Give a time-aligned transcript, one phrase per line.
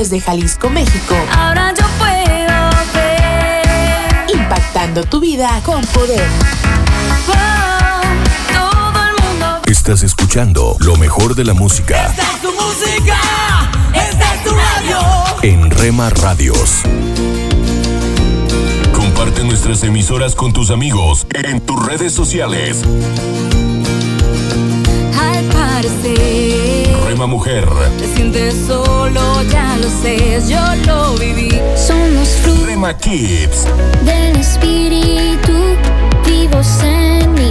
[0.00, 1.14] Desde Jalisco, México.
[1.30, 4.34] Ahora yo puedo ver.
[4.34, 6.26] Impactando tu vida con poder.
[7.28, 8.00] Oh,
[8.50, 9.60] todo el mundo.
[9.66, 13.18] Estás escuchando lo mejor de la música Esta es tu música,
[13.92, 15.00] esta es tu radio.
[15.42, 16.80] en Rema Radios.
[18.94, 22.78] Comparte nuestras emisoras con tus amigos en tus redes sociales.
[25.20, 26.79] Al parecer.
[27.10, 31.50] Rema Mujer, Te sientes solo, ya lo sé, yo lo viví.
[31.74, 33.66] Somos frutos Rema Kids,
[34.04, 35.52] del espíritu
[36.24, 37.50] vivos en mí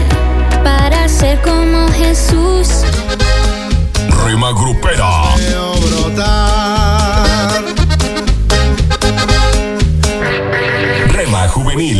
[0.64, 2.86] para ser como Jesús.
[4.24, 5.36] Rema Grupera,
[11.12, 12.00] Rema Juvenil,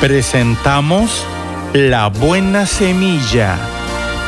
[0.00, 1.26] Presentamos
[1.72, 3.58] La Buena Semilla,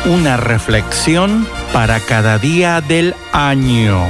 [0.04, 4.04] una reflexión para cada día del año.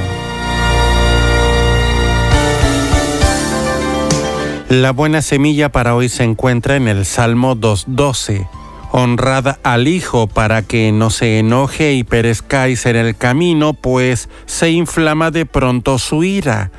[4.69, 8.49] La buena semilla para hoy se encuentra en el Salmo 2.12.
[8.91, 14.71] Honrad al Hijo para que no se enoje y perezcáis en el camino, pues se
[14.71, 16.71] inflama de pronto su ira.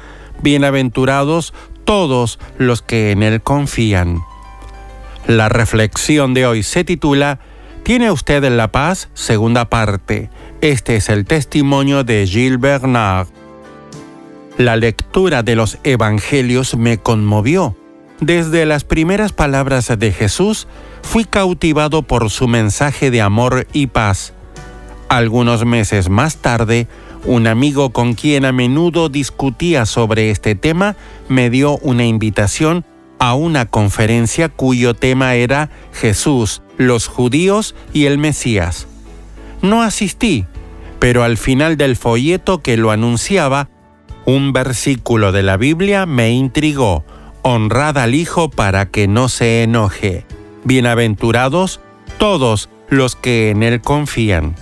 [0.43, 1.55] Bienaventurados
[1.85, 4.19] todos los que en Él confían.
[5.27, 7.39] La reflexión de hoy se titula
[7.85, 9.09] ¿Tiene usted la paz?
[9.15, 10.31] Segunda parte.
[10.61, 13.29] Este es el testimonio de Gilles Bernard.
[14.59, 17.77] La lectura de los evangelios me conmovió.
[18.21, 20.69] Desde las primeras palabras de Jesús
[21.03, 24.33] fui cautivado por su mensaje de amor y paz.
[25.09, 26.87] Algunos meses más tarde,
[27.25, 30.97] un amigo con quien a menudo discutía sobre este tema
[31.29, 32.85] me dio una invitación
[33.23, 38.89] a una conferencia cuyo tema era Jesús, los judíos y el Mesías.
[39.61, 40.45] No asistí,
[40.99, 43.69] pero al final del folleto que lo anunciaba,
[44.27, 47.05] un versículo de la Biblia me intrigó.
[47.43, 50.27] Honrad al Hijo para que no se enoje.
[50.65, 51.79] Bienaventurados
[52.19, 54.57] todos los que en Él confían.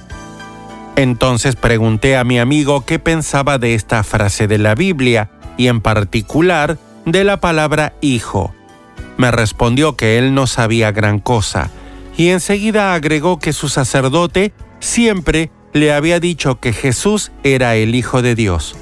[0.96, 5.80] Entonces pregunté a mi amigo qué pensaba de esta frase de la Biblia y en
[5.80, 6.76] particular
[7.12, 8.54] de la palabra hijo.
[9.16, 11.70] Me respondió que él no sabía gran cosa
[12.16, 18.22] y enseguida agregó que su sacerdote siempre le había dicho que Jesús era el Hijo
[18.22, 18.74] de Dios.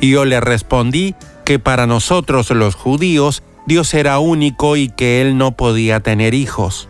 [0.00, 5.20] Y yo le respondí que que para nosotros los judíos Dios era único y que
[5.20, 6.88] Él no podía tener hijos.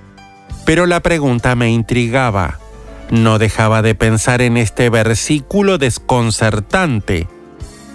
[0.66, 2.58] Pero la pregunta me intrigaba.
[3.10, 7.26] No dejaba de pensar en este versículo desconcertante.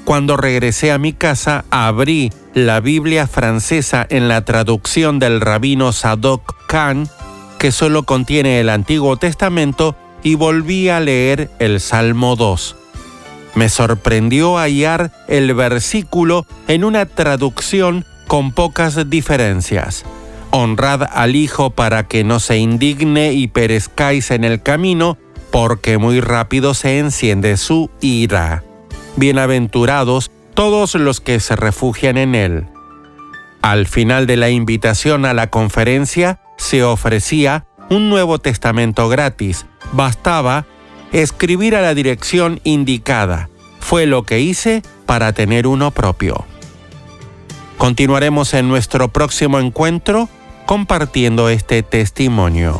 [0.05, 6.55] Cuando regresé a mi casa, abrí la Biblia francesa en la traducción del rabino Sadok
[6.67, 7.09] Khan,
[7.59, 12.77] que solo contiene el Antiguo Testamento, y volví a leer el Salmo 2.
[13.55, 20.05] Me sorprendió hallar el versículo en una traducción con pocas diferencias.
[20.51, 25.17] Honrad al Hijo para que no se indigne y perezcáis en el camino,
[25.51, 28.63] porque muy rápido se enciende su ira.
[29.17, 32.67] Bienaventurados todos los que se refugian en Él.
[33.61, 39.65] Al final de la invitación a la conferencia se ofrecía un Nuevo Testamento gratis.
[39.91, 40.65] Bastaba
[41.11, 43.49] escribir a la dirección indicada.
[43.79, 46.45] Fue lo que hice para tener uno propio.
[47.77, 50.29] Continuaremos en nuestro próximo encuentro
[50.65, 52.79] compartiendo este testimonio.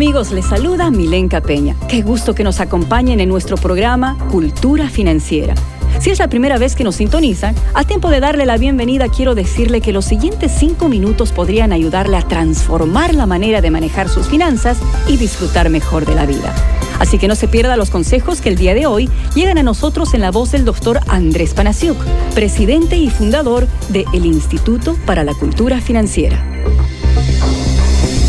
[0.00, 0.32] amigos?
[0.32, 1.76] Les saluda Milenka Peña.
[1.86, 5.52] Qué gusto que nos acompañen en nuestro programa Cultura Financiera.
[5.98, 9.34] Si es la primera vez que nos sintonizan, a tiempo de darle la bienvenida quiero
[9.34, 14.26] decirle que los siguientes cinco minutos podrían ayudarle a transformar la manera de manejar sus
[14.26, 16.54] finanzas y disfrutar mejor de la vida.
[16.98, 20.14] Así que no se pierda los consejos que el día de hoy llegan a nosotros
[20.14, 21.98] en la voz del doctor Andrés Panasiuk,
[22.34, 26.49] presidente y fundador del Instituto para la Cultura Financiera.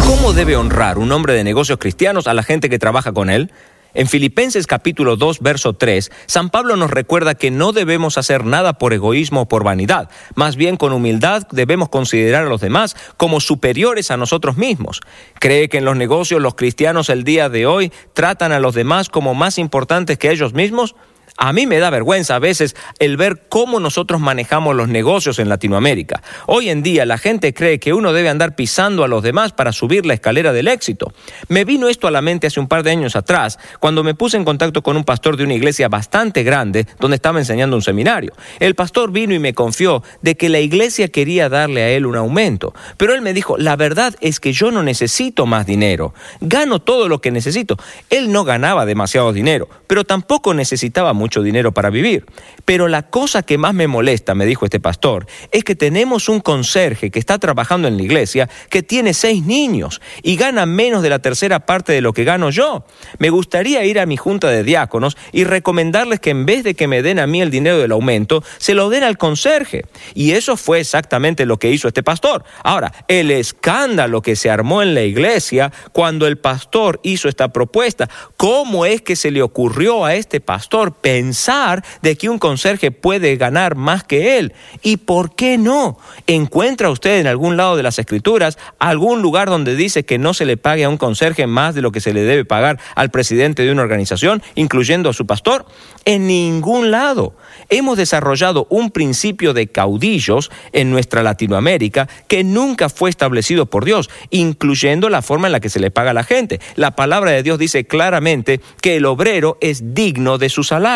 [0.06, 3.51] ¿Cómo debe honrar un hombre de negocios cristianos a la gente que trabaja con él?
[3.94, 8.77] En Filipenses capítulo 2, verso 3, San Pablo nos recuerda que no debemos hacer nada
[8.77, 13.42] por egoísmo o por vanidad, más bien con humildad debemos considerar a los demás como
[13.42, 15.01] superiores a nosotros mismos.
[15.39, 19.09] ¿Cree que en los negocios los cristianos el día de hoy tratan a los demás
[19.09, 20.95] como más importantes que ellos mismos?
[21.38, 25.50] A mí me da vergüenza a veces el ver cómo nosotros manejamos los negocios en
[25.50, 26.22] Latinoamérica.
[26.45, 29.72] Hoy en día la gente cree que uno debe andar pisando a los demás para
[29.72, 31.13] subir la escalera del éxito.
[31.48, 34.38] Me vino esto a la mente hace un par de años atrás, cuando me puse
[34.38, 38.33] en contacto con un pastor de una iglesia bastante grande donde estaba enseñando un seminario.
[38.60, 42.18] El pastor vino y me confió de que la iglesia quería darle a él un
[42.18, 46.80] aumento, pero él me dijo, la verdad es que yo no necesito más dinero, gano
[46.80, 47.78] todo lo que necesito.
[48.10, 52.25] Él no ganaba demasiado dinero, pero tampoco necesitaba mucho dinero para vivir.
[52.65, 56.39] Pero la cosa que más me molesta, me dijo este pastor, es que tenemos un
[56.39, 61.09] conserje que está trabajando en la iglesia que tiene seis niños y gana menos de
[61.09, 62.85] la tercera parte de lo que gano yo.
[63.19, 66.88] Me gustaría ir a mi junta de diáconos y recomendarles que en vez de que
[66.88, 69.85] me den a mí el dinero del aumento, se lo den al conserje.
[70.15, 72.44] Y eso fue exactamente lo que hizo este pastor.
[72.63, 78.09] Ahora, el escándalo que se armó en la iglesia cuando el pastor hizo esta propuesta,
[78.38, 83.36] ¿cómo es que se le ocurrió a este pastor pensar de que un conserje puede
[83.36, 84.54] ganar más que él.
[84.81, 85.98] ¿Y por qué no?
[86.28, 90.46] ¿Encuentra usted en algún lado de las escrituras algún lugar donde dice que no se
[90.46, 93.64] le pague a un conserje más de lo que se le debe pagar al presidente
[93.64, 95.66] de una organización, incluyendo a su pastor?
[96.06, 97.36] En ningún lado.
[97.70, 104.10] Hemos desarrollado un principio de caudillos en nuestra Latinoamérica que nunca fue establecido por Dios,
[104.30, 106.60] incluyendo la forma en la que se le paga a la gente.
[106.76, 110.91] La palabra de Dios dice claramente que el obrero es digno de su salario.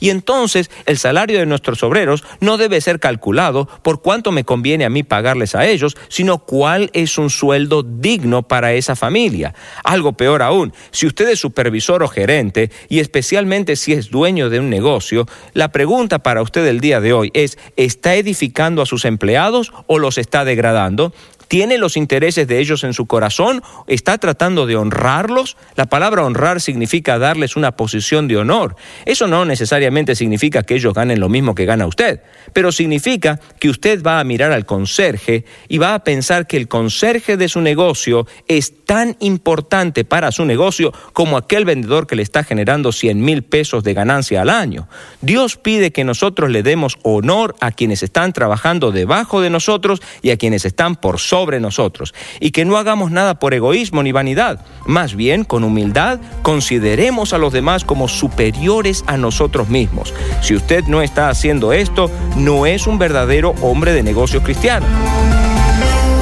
[0.00, 4.84] Y entonces el salario de nuestros obreros no debe ser calculado por cuánto me conviene
[4.84, 9.54] a mí pagarles a ellos, sino cuál es un sueldo digno para esa familia.
[9.84, 14.60] Algo peor aún, si usted es supervisor o gerente, y especialmente si es dueño de
[14.60, 19.04] un negocio, la pregunta para usted el día de hoy es, ¿está edificando a sus
[19.04, 21.12] empleados o los está degradando?
[21.48, 23.62] ¿Tiene los intereses de ellos en su corazón?
[23.86, 25.56] ¿Está tratando de honrarlos?
[25.76, 28.76] La palabra honrar significa darles una posición de honor.
[29.06, 32.20] Eso no necesariamente significa que ellos ganen lo mismo que gana usted,
[32.52, 36.68] pero significa que usted va a mirar al conserje y va a pensar que el
[36.68, 42.22] conserje de su negocio es tan importante para su negocio como aquel vendedor que le
[42.22, 44.86] está generando 100 mil pesos de ganancia al año.
[45.22, 50.30] Dios pide que nosotros le demos honor a quienes están trabajando debajo de nosotros y
[50.30, 54.10] a quienes están por sobre sobre nosotros y que no hagamos nada por egoísmo ni
[54.10, 54.58] vanidad.
[54.86, 60.12] Más bien, con humildad, consideremos a los demás como superiores a nosotros mismos.
[60.42, 64.84] Si usted no está haciendo esto, no es un verdadero hombre de negocios cristiano.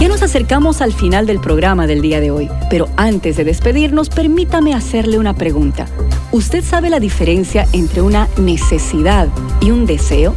[0.00, 4.11] Ya nos acercamos al final del programa del día de hoy, pero antes de despedirnos,
[4.11, 5.87] permítame hacerle una pregunta.
[6.30, 9.28] ¿Usted sabe la diferencia entre una necesidad
[9.62, 10.35] y un deseo?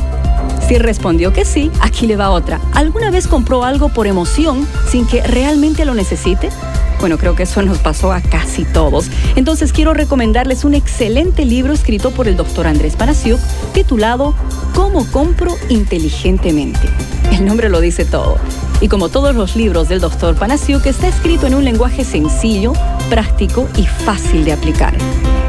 [0.70, 2.62] Si respondió que sí, aquí le va otra.
[2.76, 6.52] ¿Alguna vez compró algo por emoción sin que realmente lo necesite?
[7.00, 9.10] Bueno, creo que eso nos pasó a casi todos.
[9.36, 13.40] Entonces quiero recomendarles un excelente libro escrito por el doctor Andrés Panasiuk
[13.74, 14.36] titulado
[14.74, 16.90] ¿Cómo compro inteligentemente?
[17.32, 18.38] El nombre lo dice todo.
[18.82, 22.74] Y como todos los libros del doctor Panasiuk, está escrito en un lenguaje sencillo,
[23.10, 24.96] práctico y fácil de aplicar.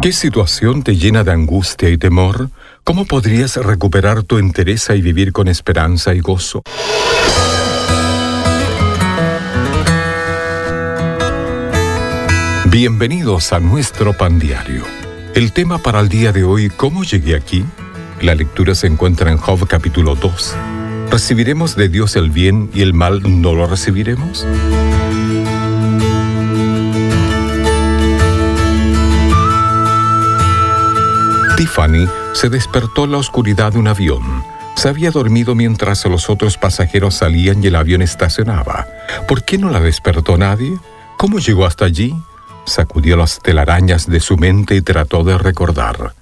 [0.03, 2.51] ¿Qué situación te llena de angustia y temor?
[2.83, 6.61] ¿Cómo podrías recuperar tu entereza y vivir con esperanza y gozo?
[12.71, 14.85] Bienvenidos a nuestro pan diario.
[15.35, 17.65] El tema para el día de hoy, ¿cómo llegué aquí?
[18.21, 20.55] La lectura se encuentra en Job capítulo 2.
[21.09, 24.47] ¿Recibiremos de Dios el bien y el mal no lo recibiremos?
[31.57, 34.45] Tiffany se despertó en la oscuridad de un avión.
[34.77, 38.87] Se había dormido mientras los otros pasajeros salían y el avión estacionaba.
[39.27, 40.79] ¿Por qué no la despertó nadie?
[41.17, 42.15] ¿Cómo llegó hasta allí?
[42.71, 46.13] Sacudió las telarañas de su mente y trató de recordar.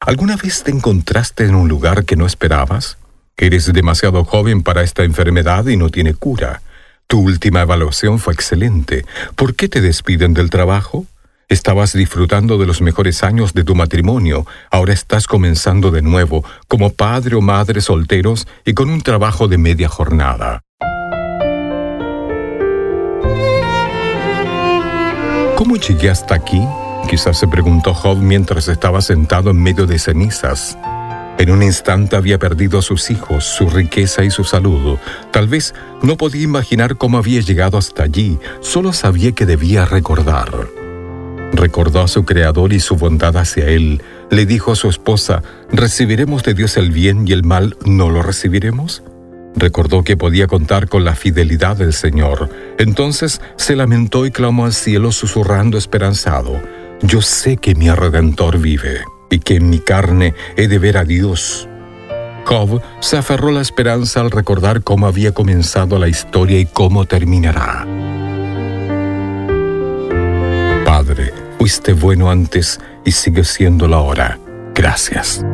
[0.00, 2.98] ¿Alguna vez te encontraste en un lugar que no esperabas?
[3.36, 6.60] Eres demasiado joven para esta enfermedad y no tiene cura.
[7.06, 9.06] Tu última evaluación fue excelente.
[9.36, 11.06] ¿Por qué te despiden del trabajo?
[11.48, 14.44] Estabas disfrutando de los mejores años de tu matrimonio.
[14.72, 19.58] Ahora estás comenzando de nuevo, como padre o madre solteros y con un trabajo de
[19.58, 20.62] media jornada.
[25.62, 26.60] ¿Cómo llegué hasta aquí?
[27.08, 30.76] Quizás se preguntó Job mientras estaba sentado en medio de cenizas.
[31.38, 34.98] En un instante había perdido a sus hijos, su riqueza y su salud.
[35.30, 40.50] Tal vez no podía imaginar cómo había llegado hasta allí, solo sabía que debía recordar.
[41.52, 44.02] Recordó a su Creador y su bondad hacia él.
[44.30, 48.24] Le dijo a su esposa, ¿recibiremos de Dios el bien y el mal no lo
[48.24, 49.04] recibiremos?
[49.56, 52.48] Recordó que podía contar con la fidelidad del Señor.
[52.78, 56.60] Entonces se lamentó y clamó al cielo susurrando esperanzado.
[57.02, 61.04] Yo sé que mi Redentor vive y que en mi carne he de ver a
[61.04, 61.68] Dios.
[62.44, 67.06] Job se aferró a la esperanza al recordar cómo había comenzado la historia y cómo
[67.06, 67.86] terminará.
[70.84, 74.38] Padre, fuiste bueno antes y sigue siéndolo ahora.
[74.74, 75.44] Gracias.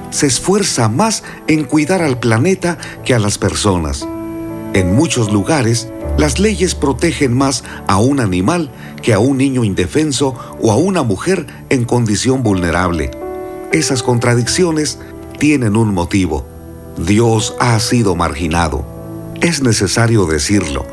[0.10, 4.08] Se esfuerza más en cuidar al planeta que a las personas.
[4.74, 8.70] En muchos lugares, las leyes protegen más a un animal
[9.02, 13.12] que a un niño indefenso o a una mujer en condición vulnerable.
[13.72, 15.00] Esas contradicciones
[15.40, 16.46] tienen un motivo.
[16.98, 18.86] Dios ha sido marginado.
[19.42, 20.86] Es necesario decirlo.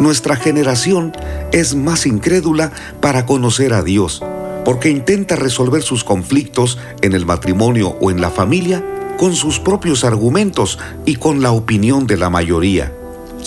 [0.00, 1.12] Nuestra generación
[1.52, 4.22] es más incrédula para conocer a Dios,
[4.64, 8.82] porque intenta resolver sus conflictos en el matrimonio o en la familia
[9.18, 12.92] con sus propios argumentos y con la opinión de la mayoría.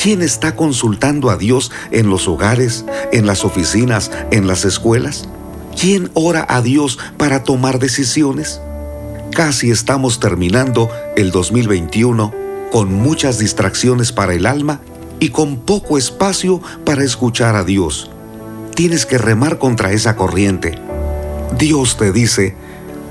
[0.01, 5.27] ¿Quién está consultando a Dios en los hogares, en las oficinas, en las escuelas?
[5.79, 8.61] ¿Quién ora a Dios para tomar decisiones?
[9.31, 12.33] Casi estamos terminando el 2021
[12.71, 14.79] con muchas distracciones para el alma
[15.19, 18.11] y con poco espacio para escuchar a Dios.
[18.75, 20.77] Tienes que remar contra esa corriente.
[21.57, 22.55] Dios te dice,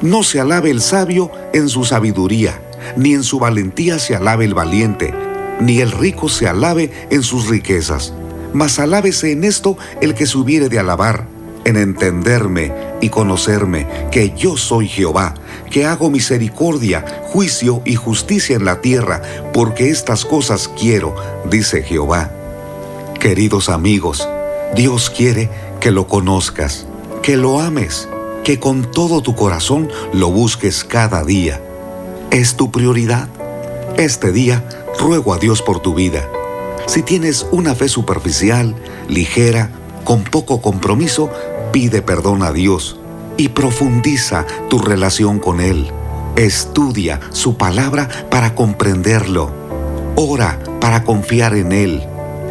[0.03, 2.61] no se alabe el sabio en su sabiduría,
[2.97, 5.15] ni en su valentía se alabe el valiente,
[5.61, 8.13] ni el rico se alabe en sus riquezas,
[8.53, 11.27] mas alábese en esto el que se hubiere de alabar,
[11.65, 15.35] en entenderme y conocerme que yo soy Jehová,
[15.71, 21.15] que hago misericordia, juicio y justicia en la tierra, porque estas cosas quiero,
[21.51, 22.31] dice Jehová.
[23.19, 24.29] Queridos amigos,
[24.77, 26.87] Dios quiere que lo conozcas,
[27.23, 28.09] que lo ames,
[28.45, 31.61] que con todo tu corazón lo busques cada día.
[32.31, 33.29] ¿Es tu prioridad?
[33.97, 36.29] Este día ruego a Dios por tu vida.
[36.87, 38.75] Si tienes una fe superficial,
[39.09, 39.71] ligera,
[40.05, 41.31] con poco compromiso,
[41.73, 42.99] pide perdón a Dios
[43.37, 45.91] y profundiza tu relación con Él.
[46.37, 49.51] Estudia su palabra para comprenderlo.
[50.17, 52.03] Ora para confiar en Él.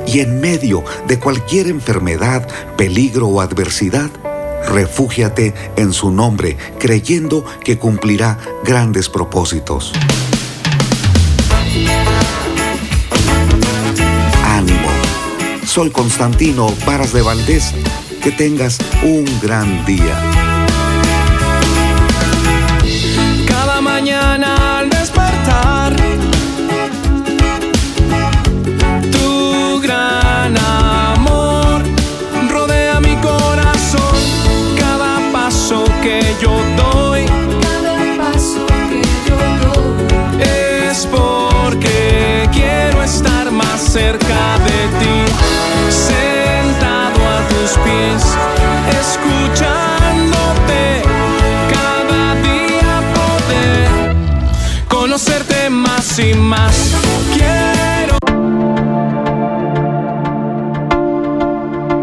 [0.07, 4.09] Y en medio de cualquier enfermedad, peligro o adversidad,
[4.67, 9.93] refúgiate en su nombre, creyendo que cumplirá grandes propósitos.
[15.73, 17.73] Soy Constantino Varas de Valdés.
[18.21, 20.33] Que tengas un gran día.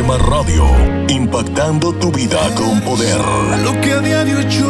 [0.00, 0.64] Rema Radio,
[1.08, 3.20] impactando tu vida con poder.
[3.62, 4.66] Lo que a diario echo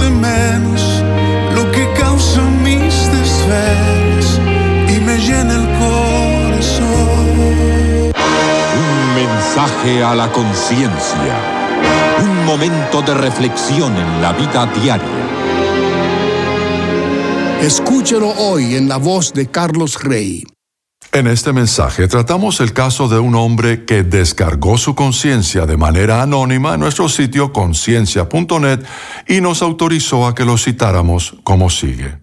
[0.00, 1.04] de menos,
[1.54, 4.40] lo que causa mis desvelos
[4.88, 6.86] y me llena el corazón.
[8.82, 11.36] Un mensaje a la conciencia.
[12.24, 15.26] Un momento de reflexión en la vida diaria.
[17.60, 20.44] Escúchelo hoy en la voz de Carlos Rey.
[21.16, 26.20] En este mensaje tratamos el caso de un hombre que descargó su conciencia de manera
[26.20, 28.80] anónima en nuestro sitio conciencia.net
[29.26, 32.18] y nos autorizó a que lo citáramos como sigue.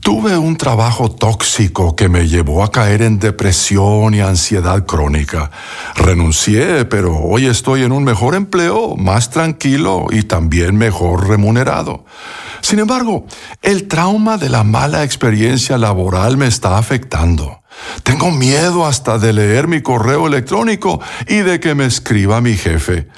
[0.00, 5.50] Tuve un trabajo tóxico que me llevó a caer en depresión y ansiedad crónica.
[5.94, 12.06] Renuncié, pero hoy estoy en un mejor empleo, más tranquilo y también mejor remunerado.
[12.62, 13.26] Sin embargo,
[13.60, 17.59] el trauma de la mala experiencia laboral me está afectando.
[18.02, 23.08] Tengo miedo hasta de leer mi correo electrónico y de que me escriba mi jefe.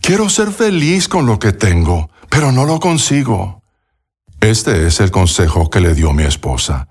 [0.00, 3.62] Quiero ser feliz con lo que tengo, pero no lo consigo.
[4.40, 6.88] Este es el consejo que le dio mi esposa.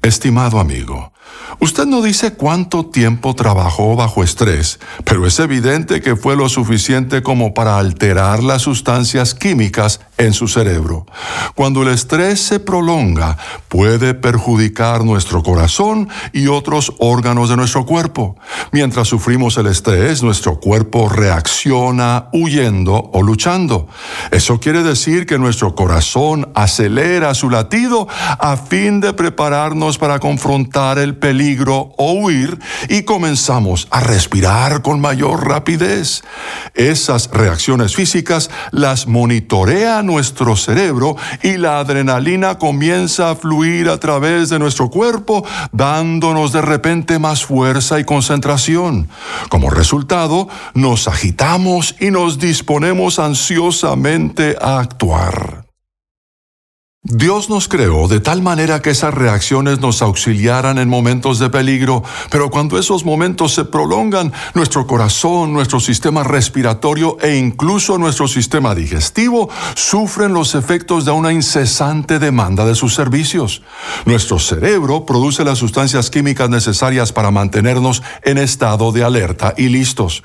[0.00, 1.12] Estimado amigo,
[1.60, 7.22] usted no dice cuánto tiempo trabajó bajo estrés, pero es evidente que fue lo suficiente
[7.22, 11.06] como para alterar las sustancias químicas en su cerebro.
[11.54, 13.36] Cuando el estrés se prolonga,
[13.68, 18.36] puede perjudicar nuestro corazón y otros órganos de nuestro cuerpo.
[18.72, 23.88] Mientras sufrimos el estrés, nuestro cuerpo reacciona huyendo o luchando.
[24.30, 30.98] Eso quiere decir que nuestro corazón acelera su latido a fin de prepararnos para confrontar
[30.98, 31.16] el
[31.96, 32.58] o huir
[32.88, 36.22] y comenzamos a respirar con mayor rapidez.
[36.74, 44.48] Esas reacciones físicas las monitorea nuestro cerebro y la adrenalina comienza a fluir a través
[44.48, 49.08] de nuestro cuerpo, dándonos de repente más fuerza y concentración.
[49.48, 55.65] Como resultado, nos agitamos y nos disponemos ansiosamente a actuar.
[57.08, 62.02] Dios nos creó de tal manera que esas reacciones nos auxiliaran en momentos de peligro,
[62.30, 68.74] pero cuando esos momentos se prolongan, nuestro corazón, nuestro sistema respiratorio e incluso nuestro sistema
[68.74, 73.62] digestivo sufren los efectos de una incesante demanda de sus servicios.
[74.04, 80.24] Nuestro cerebro produce las sustancias químicas necesarias para mantenernos en estado de alerta y listos.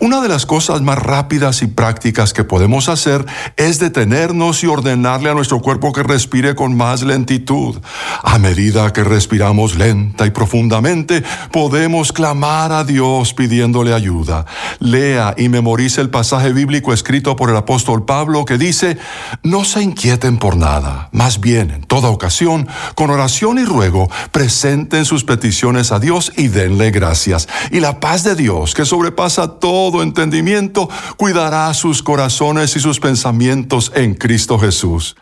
[0.00, 3.26] Una de las cosas más rápidas y prácticas que podemos hacer
[3.58, 7.80] es detenernos y ordenarle a nuestro cuerpo que respire con más lentitud.
[8.22, 14.46] A medida que respiramos lenta y profundamente, podemos clamar a Dios pidiéndole ayuda.
[14.78, 18.98] Lea y memorice el pasaje bíblico escrito por el apóstol Pablo que dice,
[19.42, 25.04] no se inquieten por nada, más bien en toda ocasión, con oración y ruego, presenten
[25.04, 27.48] sus peticiones a Dios y denle gracias.
[27.72, 33.90] Y la paz de Dios, que sobrepasa todo entendimiento, cuidará sus corazones y sus pensamientos
[33.96, 35.16] en Cristo Jesús.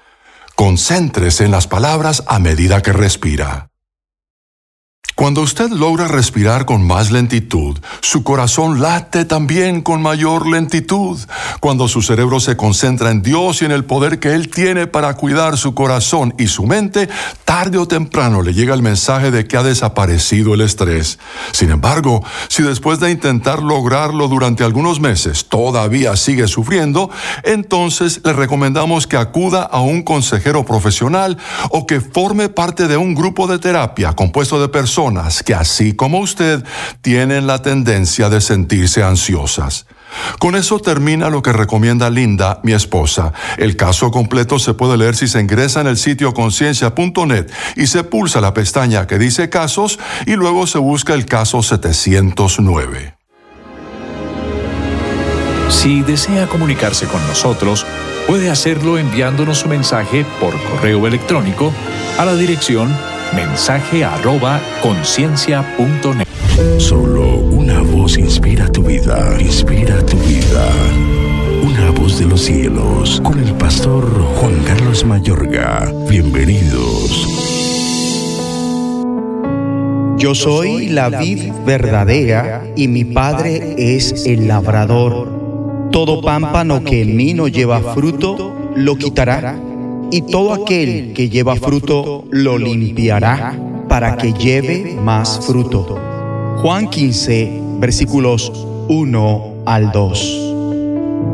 [0.60, 3.70] Concéntrese en las palabras a medida que respira.
[5.20, 11.20] Cuando usted logra respirar con más lentitud, su corazón late también con mayor lentitud.
[11.60, 15.12] Cuando su cerebro se concentra en Dios y en el poder que Él tiene para
[15.12, 17.10] cuidar su corazón y su mente,
[17.44, 21.18] tarde o temprano le llega el mensaje de que ha desaparecido el estrés.
[21.52, 27.10] Sin embargo, si después de intentar lograrlo durante algunos meses todavía sigue sufriendo,
[27.44, 31.36] entonces le recomendamos que acuda a un consejero profesional
[31.68, 35.09] o que forme parte de un grupo de terapia compuesto de personas
[35.44, 36.64] que, así como usted,
[37.00, 39.86] tienen la tendencia de sentirse ansiosas.
[40.38, 43.32] Con eso termina lo que recomienda Linda, mi esposa.
[43.58, 48.04] El caso completo se puede leer si se ingresa en el sitio conciencia.net y se
[48.04, 53.14] pulsa la pestaña que dice casos y luego se busca el caso 709.
[55.68, 57.86] Si desea comunicarse con nosotros,
[58.26, 61.72] puede hacerlo enviándonos su mensaje por correo electrónico
[62.18, 62.92] a la dirección
[63.34, 66.26] mensaje arroba conciencia.net.
[66.78, 70.66] Solo una voz inspira tu vida, inspira tu vida.
[71.62, 74.04] Una voz de los cielos, con el pastor
[74.36, 75.92] Juan Carlos Mayorga.
[76.08, 77.28] Bienvenidos.
[80.18, 85.88] Yo soy la vid verdadera y mi padre es el labrador.
[85.92, 89.69] Todo pámpano que en mí no lleva fruto, lo quitará.
[90.12, 93.56] Y todo aquel que lleva fruto, lo limpiará
[93.88, 95.98] para que lleve más fruto.
[96.62, 98.52] Juan 15, versículos
[98.88, 100.52] 1 al 2.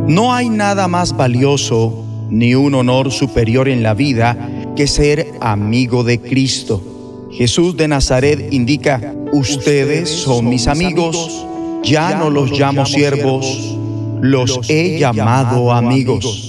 [0.09, 4.37] No hay nada más valioso ni un honor superior en la vida
[4.77, 7.29] que ser amigo de Cristo.
[7.33, 11.47] Jesús de Nazaret indica, ustedes son mis amigos,
[11.83, 13.77] ya no los llamo siervos,
[14.21, 16.46] los he llamado amigos.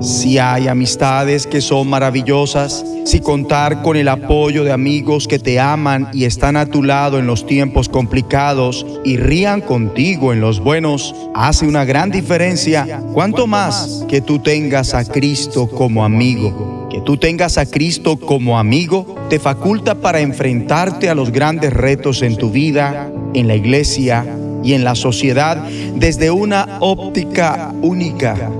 [0.00, 5.60] Si hay amistades que son maravillosas, si contar con el apoyo de amigos que te
[5.60, 10.60] aman y están a tu lado en los tiempos complicados y rían contigo en los
[10.60, 13.02] buenos, hace una gran diferencia.
[13.12, 16.88] Cuanto más que tú tengas a Cristo como amigo.
[16.90, 22.22] Que tú tengas a Cristo como amigo te faculta para enfrentarte a los grandes retos
[22.22, 24.26] en tu vida, en la iglesia
[24.64, 28.50] y en la sociedad desde una óptica única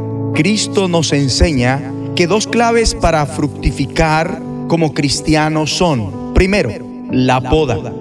[0.41, 1.83] Cristo nos enseña
[2.17, 6.73] que dos claves para fructificar como cristianos son, primero,
[7.11, 7.93] la poda.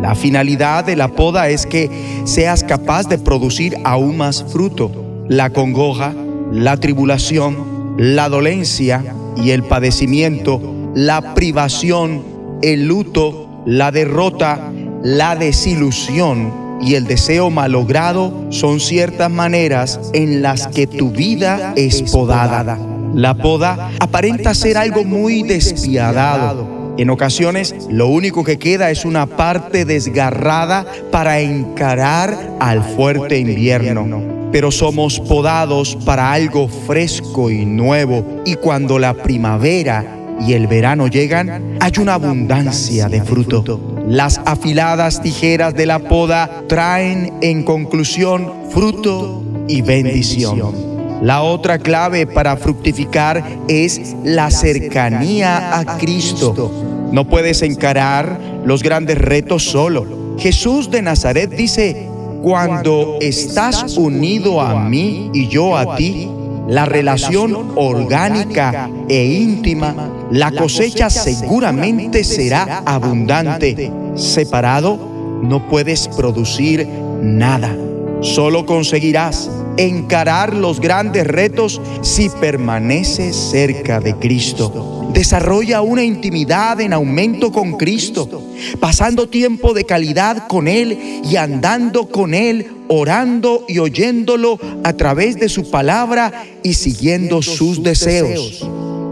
[0.00, 1.90] La finalidad de la poda es que
[2.22, 4.92] seas capaz de producir aún más fruto.
[5.28, 6.14] La congoja,
[6.52, 9.02] la tribulación, la dolencia
[9.36, 12.22] y el padecimiento, la privación,
[12.62, 14.70] el luto, la derrota,
[15.02, 22.02] la desilusión y el deseo malogrado son ciertas maneras en las que tu vida es
[22.02, 22.78] podada.
[23.14, 26.94] La poda aparenta ser algo muy despiadado.
[26.98, 34.22] En ocasiones lo único que queda es una parte desgarrada para encarar al fuerte invierno.
[34.50, 38.42] Pero somos podados para algo fresco y nuevo.
[38.44, 40.04] Y cuando la primavera
[40.40, 43.97] y el verano llegan, hay una abundancia de fruto.
[44.08, 50.72] Las afiladas tijeras de la poda traen en conclusión fruto y bendición.
[51.20, 56.72] La otra clave para fructificar es la cercanía a Cristo.
[57.12, 60.36] No puedes encarar los grandes retos solo.
[60.38, 62.08] Jesús de Nazaret dice,
[62.42, 66.30] cuando estás unido a mí y yo a ti,
[66.68, 69.94] la relación orgánica e íntima,
[70.30, 73.90] la cosecha seguramente será abundante.
[74.14, 74.98] Separado,
[75.42, 76.86] no puedes producir
[77.22, 77.74] nada.
[78.20, 85.08] Solo conseguirás encarar los grandes retos si permaneces cerca de Cristo.
[85.12, 88.42] Desarrolla una intimidad en aumento con Cristo,
[88.78, 95.36] pasando tiempo de calidad con Él y andando con Él orando y oyéndolo a través
[95.36, 98.66] de su palabra y siguiendo sus deseos.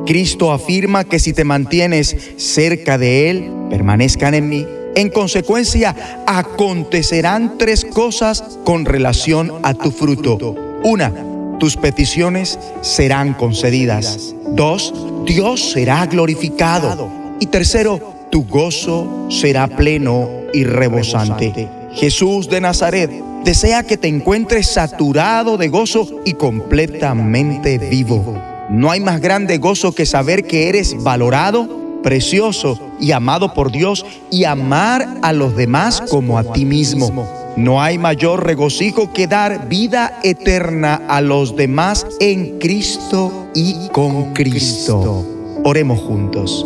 [0.07, 4.67] Cristo afirma que si te mantienes cerca de Él, permanezcan en mí.
[4.97, 5.95] En consecuencia,
[6.27, 10.55] acontecerán tres cosas con relación a tu fruto.
[10.85, 11.13] Una,
[11.61, 14.35] tus peticiones serán concedidas.
[14.53, 14.95] Dos,
[15.27, 17.11] Dios será glorificado.
[17.41, 21.69] Y tercero, tu gozo será pleno y rebosante.
[21.93, 23.11] Jesús de Nazaret
[23.45, 28.43] desea que te encuentres saturado de gozo y completamente vivo.
[28.71, 34.07] No hay más grande gozo que saber que eres valorado, precioso y amado por Dios
[34.31, 37.27] y amar a los demás como a ti mismo.
[37.57, 44.35] No hay mayor regocijo que dar vida eterna a los demás en Cristo y con
[44.35, 45.27] Cristo.
[45.65, 46.65] Oremos juntos.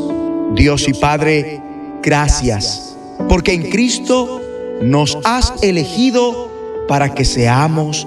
[0.55, 1.63] Dios y Padre,
[2.03, 2.95] gracias,
[3.27, 4.43] porque en Cristo
[4.83, 6.51] nos has elegido
[6.87, 8.07] para que seamos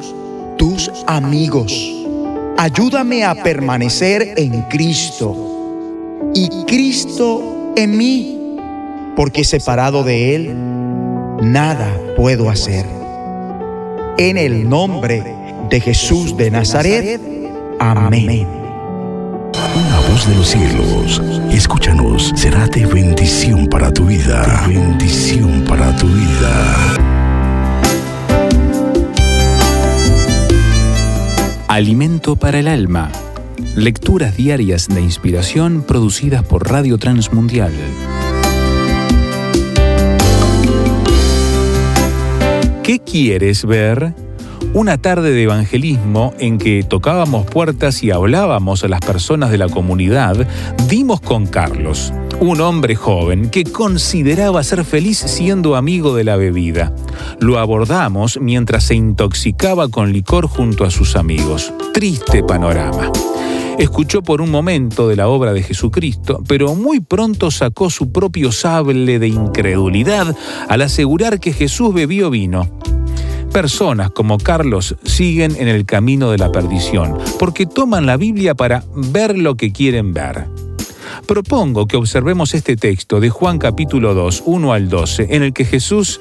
[0.60, 1.74] tus amigos.
[2.60, 5.53] Ayúdame a permanecer en Cristo
[6.34, 8.58] y Cristo en mí,
[9.15, 10.56] porque separado de Él,
[11.41, 12.86] nada puedo hacer.
[14.17, 15.24] En el nombre
[15.69, 17.22] de Jesús de Nazaret,
[17.80, 18.48] amén.
[19.76, 24.65] Una voz de los cielos, escúchanos, será de bendición para tu vida.
[24.67, 26.96] bendición para tu vida.
[31.67, 33.10] Alimento para el alma.
[33.76, 37.74] Lecturas diarias de inspiración producidas por Radio Transmundial.
[42.84, 44.14] ¿Qué quieres ver?
[44.76, 49.68] Una tarde de evangelismo en que tocábamos puertas y hablábamos a las personas de la
[49.68, 50.48] comunidad,
[50.88, 56.93] dimos con Carlos, un hombre joven que consideraba ser feliz siendo amigo de la bebida.
[57.39, 61.74] Lo abordamos mientras se intoxicaba con licor junto a sus amigos.
[61.93, 63.12] Triste panorama.
[63.78, 68.52] Escuchó por un momento de la obra de Jesucristo, pero muy pronto sacó su propio
[68.52, 70.36] sable de incredulidad
[70.69, 72.69] al asegurar que Jesús bebió vino.
[73.52, 78.84] Personas como Carlos siguen en el camino de la perdición, porque toman la Biblia para
[78.96, 80.48] ver lo que quieren ver.
[81.28, 85.65] Propongo que observemos este texto de Juan capítulo 2, 1 al 12, en el que
[85.65, 86.19] Jesús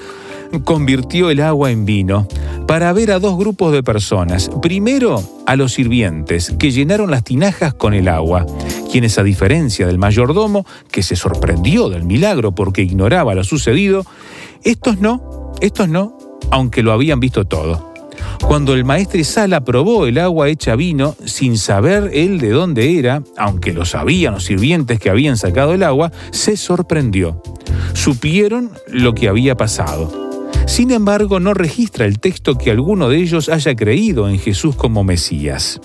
[0.65, 2.29] convirtió el agua en vino
[2.67, 4.51] para ver a dos grupos de personas.
[4.61, 8.47] Primero, a los sirvientes, que llenaron las tinajas con el agua,
[8.91, 14.05] quienes a diferencia del mayordomo, que se sorprendió del milagro porque ignoraba lo sucedido,
[14.63, 16.17] estos no, estos no,
[16.51, 17.92] aunque lo habían visto todo.
[18.47, 23.23] Cuando el maestre Sala probó el agua hecha vino, sin saber él de dónde era,
[23.37, 27.43] aunque lo sabían los sirvientes que habían sacado el agua, se sorprendió.
[27.95, 30.31] Supieron lo que había pasado.
[30.67, 35.05] Sin embargo, no registra el texto que alguno de ellos haya creído en Jesús como
[35.05, 35.81] Mesías.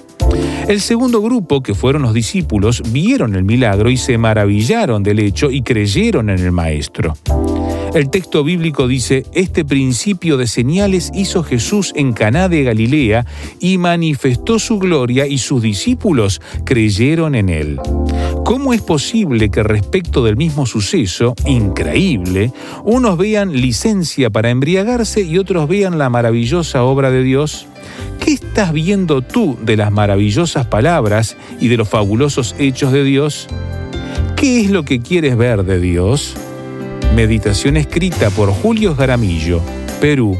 [0.68, 5.50] El segundo grupo, que fueron los discípulos, vieron el milagro y se maravillaron del hecho
[5.50, 7.16] y creyeron en el Maestro.
[7.94, 13.26] El texto bíblico dice, este principio de señales hizo Jesús en Caná de Galilea
[13.60, 17.80] y manifestó su gloria y sus discípulos creyeron en él.
[18.46, 22.52] ¿Cómo es posible que respecto del mismo suceso, increíble,
[22.84, 27.68] unos vean licencia para embriagarse y otros vean la maravillosa obra de Dios?
[28.20, 33.48] ¿Qué estás viendo tú de las maravillosas palabras y de los fabulosos hechos de Dios?
[34.36, 36.36] ¿Qué es lo que quieres ver de Dios?
[37.18, 39.60] Meditación escrita por Julio Jaramillo,
[40.00, 40.40] Perú,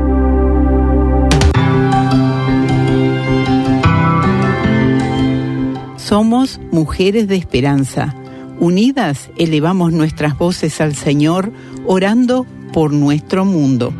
[6.11, 8.13] Somos mujeres de esperanza.
[8.59, 11.53] Unidas elevamos nuestras voces al Señor,
[11.85, 13.93] orando por nuestro mundo.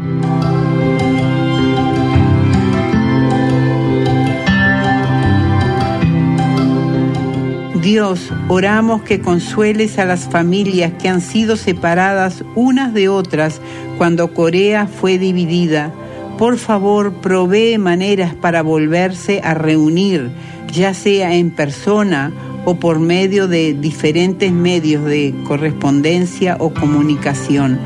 [7.81, 13.61] Dios, oramos que consueles a las familias que han sido separadas unas de otras
[13.97, 15.93] cuando Corea fue dividida.
[16.37, 20.29] Por favor, provee maneras para volverse a reunir
[20.71, 22.31] ya sea en persona
[22.65, 27.79] o por medio de diferentes medios de correspondencia o comunicación.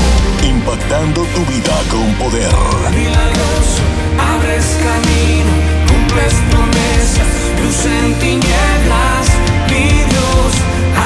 [0.48, 2.52] impactando tu vida con poder.
[2.91, 3.84] Milagroso,
[4.18, 5.52] abres camino,
[5.88, 7.28] cumples promesas,
[7.62, 9.28] luz en tinieblas,
[9.70, 10.54] mi Dios,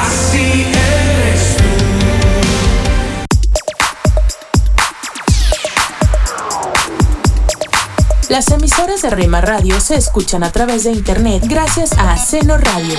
[0.05, 1.69] así eres tú.
[8.29, 12.95] Las emisoras de Rema Radio se escuchan a través de internet gracias a Seno Radio.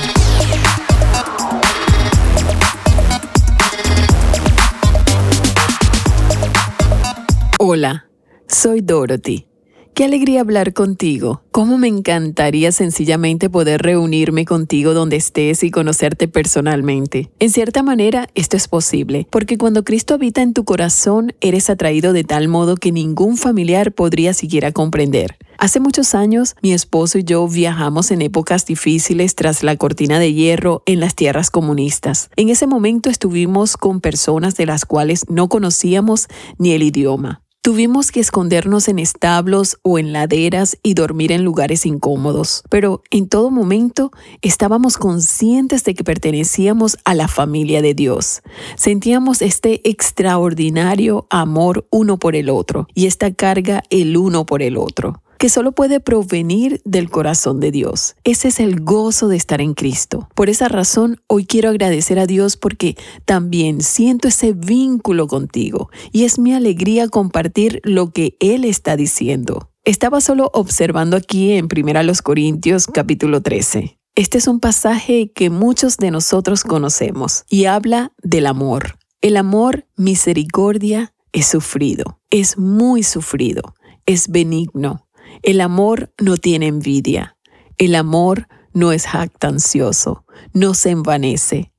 [7.72, 8.10] Hola,
[8.48, 9.46] soy Dorothy.
[9.94, 11.42] Qué alegría hablar contigo.
[11.52, 17.30] Cómo me encantaría sencillamente poder reunirme contigo donde estés y conocerte personalmente.
[17.38, 22.12] En cierta manera, esto es posible, porque cuando Cristo habita en tu corazón, eres atraído
[22.12, 25.36] de tal modo que ningún familiar podría siquiera comprender.
[25.56, 30.32] Hace muchos años, mi esposo y yo viajamos en épocas difíciles tras la cortina de
[30.32, 32.30] hierro en las tierras comunistas.
[32.34, 36.26] En ese momento estuvimos con personas de las cuales no conocíamos
[36.58, 37.42] ni el idioma.
[37.62, 43.28] Tuvimos que escondernos en establos o en laderas y dormir en lugares incómodos, pero en
[43.28, 48.40] todo momento estábamos conscientes de que pertenecíamos a la familia de Dios.
[48.76, 54.78] Sentíamos este extraordinario amor uno por el otro y esta carga el uno por el
[54.78, 58.14] otro que solo puede provenir del corazón de Dios.
[58.24, 60.28] Ese es el gozo de estar en Cristo.
[60.34, 66.24] Por esa razón, hoy quiero agradecer a Dios porque también siento ese vínculo contigo y
[66.24, 69.70] es mi alegría compartir lo que Él está diciendo.
[69.84, 73.98] Estaba solo observando aquí en 1 Corintios capítulo 13.
[74.16, 78.98] Este es un pasaje que muchos de nosotros conocemos y habla del amor.
[79.22, 83.74] El amor, misericordia, es sufrido, es muy sufrido,
[84.04, 85.06] es benigno,
[85.42, 87.36] el amor no tiene envidia.
[87.78, 91.72] El amor no es jactancioso, no se envanece,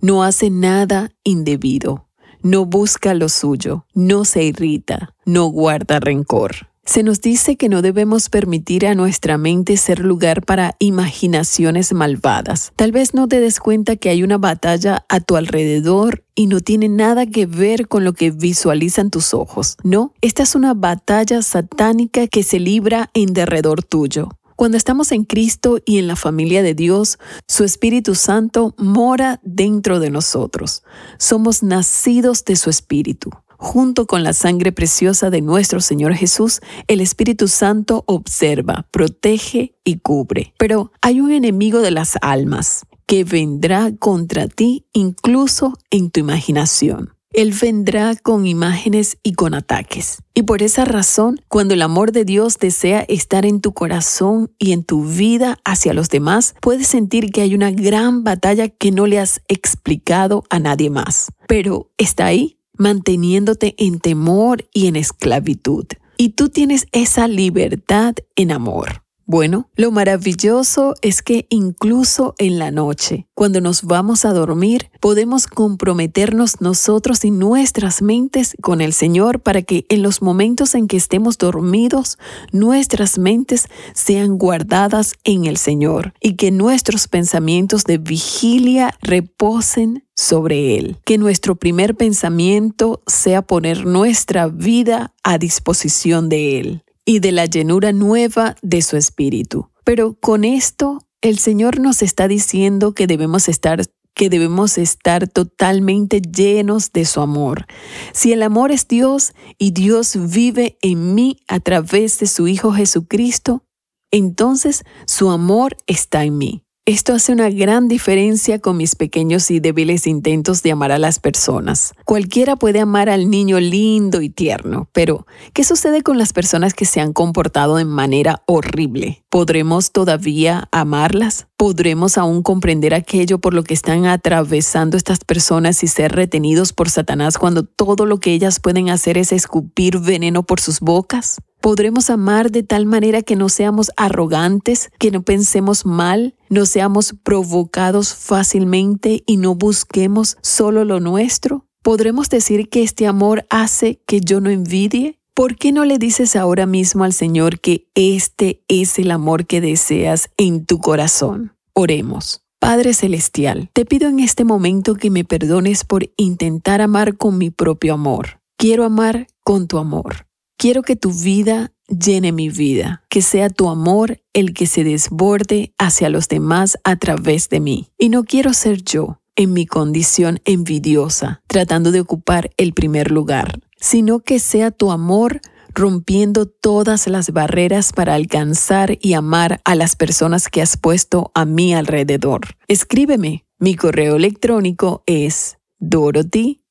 [0.00, 2.08] no hace nada indebido,
[2.42, 6.71] no busca lo suyo, no se irrita, no guarda rencor.
[6.84, 12.72] Se nos dice que no debemos permitir a nuestra mente ser lugar para imaginaciones malvadas.
[12.74, 16.58] Tal vez no te des cuenta que hay una batalla a tu alrededor y no
[16.58, 19.76] tiene nada que ver con lo que visualizan tus ojos.
[19.84, 24.30] No, esta es una batalla satánica que se libra en derredor tuyo.
[24.56, 27.18] Cuando estamos en Cristo y en la familia de Dios,
[27.48, 30.82] su Espíritu Santo mora dentro de nosotros.
[31.18, 33.30] Somos nacidos de su Espíritu.
[33.62, 40.00] Junto con la sangre preciosa de nuestro Señor Jesús, el Espíritu Santo observa, protege y
[40.00, 40.52] cubre.
[40.58, 47.14] Pero hay un enemigo de las almas que vendrá contra ti incluso en tu imaginación.
[47.30, 50.18] Él vendrá con imágenes y con ataques.
[50.34, 54.72] Y por esa razón, cuando el amor de Dios desea estar en tu corazón y
[54.72, 59.06] en tu vida hacia los demás, puedes sentir que hay una gran batalla que no
[59.06, 61.30] le has explicado a nadie más.
[61.46, 65.86] Pero está ahí manteniéndote en temor y en esclavitud.
[66.18, 69.04] Y tú tienes esa libertad en amor.
[69.32, 75.46] Bueno, lo maravilloso es que incluso en la noche, cuando nos vamos a dormir, podemos
[75.46, 80.98] comprometernos nosotros y nuestras mentes con el Señor para que en los momentos en que
[80.98, 82.18] estemos dormidos,
[82.52, 90.76] nuestras mentes sean guardadas en el Señor y que nuestros pensamientos de vigilia reposen sobre
[90.76, 90.98] Él.
[91.06, 97.46] Que nuestro primer pensamiento sea poner nuestra vida a disposición de Él y de la
[97.46, 99.70] llenura nueva de su espíritu.
[99.84, 103.82] Pero con esto, el Señor nos está diciendo que debemos estar
[104.14, 107.66] que debemos estar totalmente llenos de su amor.
[108.12, 112.72] Si el amor es Dios y Dios vive en mí a través de su Hijo
[112.72, 113.64] Jesucristo,
[114.10, 116.62] entonces su amor está en mí.
[116.84, 121.20] Esto hace una gran diferencia con mis pequeños y débiles intentos de amar a las
[121.20, 121.94] personas.
[122.04, 126.84] Cualquiera puede amar al niño lindo y tierno, pero ¿qué sucede con las personas que
[126.84, 129.22] se han comportado de manera horrible?
[129.30, 131.46] ¿Podremos todavía amarlas?
[131.56, 136.90] ¿Podremos aún comprender aquello por lo que están atravesando estas personas y ser retenidos por
[136.90, 141.36] Satanás cuando todo lo que ellas pueden hacer es escupir veneno por sus bocas?
[141.62, 147.14] Podremos amar de tal manera que no seamos arrogantes, que no pensemos mal, no seamos
[147.22, 151.64] provocados fácilmente y no busquemos solo lo nuestro.
[151.84, 155.20] ¿Podremos decir que este amor hace que yo no envidie?
[155.34, 159.60] ¿Por qué no le dices ahora mismo al Señor que este es el amor que
[159.60, 161.54] deseas en tu corazón?
[161.74, 162.42] Oremos.
[162.58, 167.50] Padre Celestial, te pido en este momento que me perdones por intentar amar con mi
[167.50, 168.40] propio amor.
[168.56, 170.26] Quiero amar con tu amor.
[170.62, 175.74] Quiero que tu vida llene mi vida, que sea tu amor el que se desborde
[175.76, 177.88] hacia los demás a través de mí.
[177.98, 183.58] Y no quiero ser yo, en mi condición envidiosa, tratando de ocupar el primer lugar,
[183.80, 185.40] sino que sea tu amor
[185.74, 191.44] rompiendo todas las barreras para alcanzar y amar a las personas que has puesto a
[191.44, 192.42] mi alrededor.
[192.68, 193.44] Escríbeme.
[193.58, 196.62] Mi correo electrónico es dorothy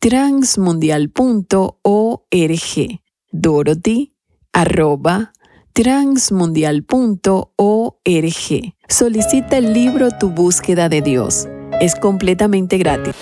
[0.00, 3.00] transmundial.org.
[3.32, 4.12] Dorothy
[4.52, 5.32] arroba
[5.74, 8.74] transmundial.org.
[8.88, 11.46] Solicita el libro Tu búsqueda de Dios.
[11.80, 13.14] Es completamente gratis.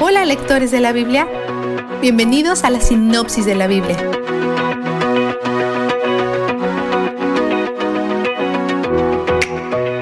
[0.00, 1.26] Hola lectores de la Biblia.
[2.00, 3.96] Bienvenidos a la sinopsis de la Biblia.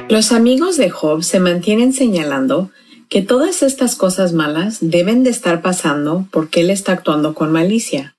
[0.09, 2.73] Los amigos de Job se mantienen señalando
[3.09, 8.17] que todas estas cosas malas deben de estar pasando porque él está actuando con malicia.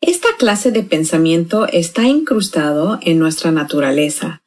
[0.00, 4.42] Esta clase de pensamiento está incrustado en nuestra naturaleza.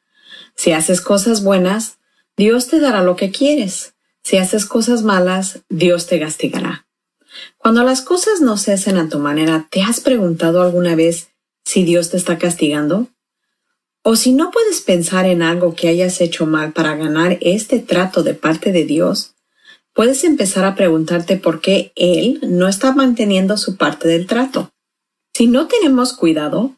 [0.55, 1.97] Si haces cosas buenas,
[2.35, 3.93] Dios te dará lo que quieres.
[4.23, 6.87] Si haces cosas malas, Dios te castigará.
[7.57, 11.29] Cuando las cosas no se hacen a tu manera, ¿te has preguntado alguna vez
[11.63, 13.07] si Dios te está castigando?
[14.01, 18.23] O si no puedes pensar en algo que hayas hecho mal para ganar este trato
[18.23, 19.32] de parte de Dios,
[19.93, 24.71] puedes empezar a preguntarte por qué Él no está manteniendo su parte del trato.
[25.33, 26.75] Si no tenemos cuidado,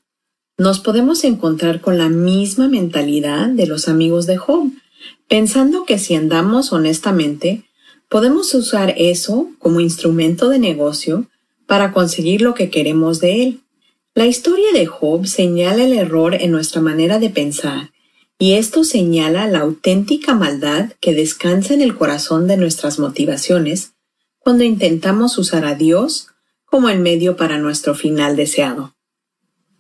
[0.57, 4.71] nos podemos encontrar con la misma mentalidad de los amigos de Job,
[5.27, 7.65] pensando que si andamos honestamente,
[8.09, 11.27] podemos usar eso como instrumento de negocio
[11.67, 13.59] para conseguir lo que queremos de él.
[14.13, 17.91] La historia de Job señala el error en nuestra manera de pensar,
[18.37, 23.93] y esto señala la auténtica maldad que descansa en el corazón de nuestras motivaciones
[24.39, 26.27] cuando intentamos usar a Dios
[26.65, 28.93] como el medio para nuestro final deseado.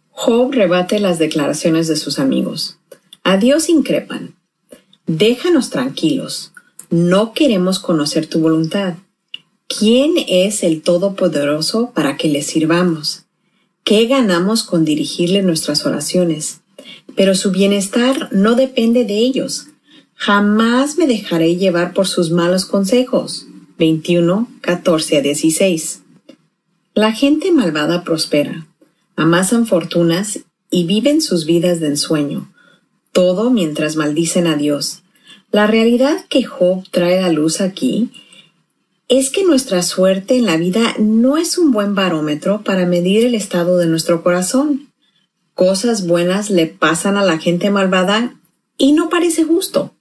[0.09, 2.79] Job rebate las declaraciones de sus amigos.
[3.23, 4.35] A Dios increpan.
[5.05, 6.53] Déjanos tranquilos.
[6.89, 8.95] No queremos conocer tu voluntad.
[9.67, 13.25] ¿Quién es el Todopoderoso para que le sirvamos?
[13.83, 16.61] ¿Qué ganamos con dirigirle nuestras oraciones?
[17.15, 19.67] Pero su bienestar no depende de ellos.
[20.15, 23.47] Jamás me dejaré llevar por sus malos consejos.
[23.77, 26.01] 21, 14 a 16.
[26.93, 28.67] La gente malvada prospera,
[29.17, 30.39] amasan fortunas
[30.71, 32.53] y viven sus vidas de ensueño,
[33.11, 35.03] todo mientras maldicen a Dios.
[35.51, 38.09] La realidad que Job trae a luz aquí
[39.07, 43.35] es que nuestra suerte en la vida no es un buen barómetro para medir el
[43.35, 44.84] estado de nuestro corazón.
[45.55, 48.35] Cosas buenas le pasan a la gente malvada
[48.77, 49.95] y no parece justo.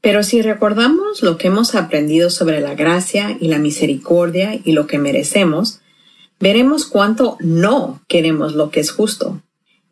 [0.00, 4.86] Pero si recordamos lo que hemos aprendido sobre la gracia y la misericordia y lo
[4.86, 5.80] que merecemos,
[6.38, 9.42] veremos cuánto no queremos lo que es justo.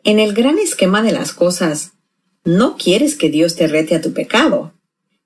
[0.05, 1.95] En el gran esquema de las cosas,
[2.45, 4.73] no quieres que Dios te rete a tu pecado.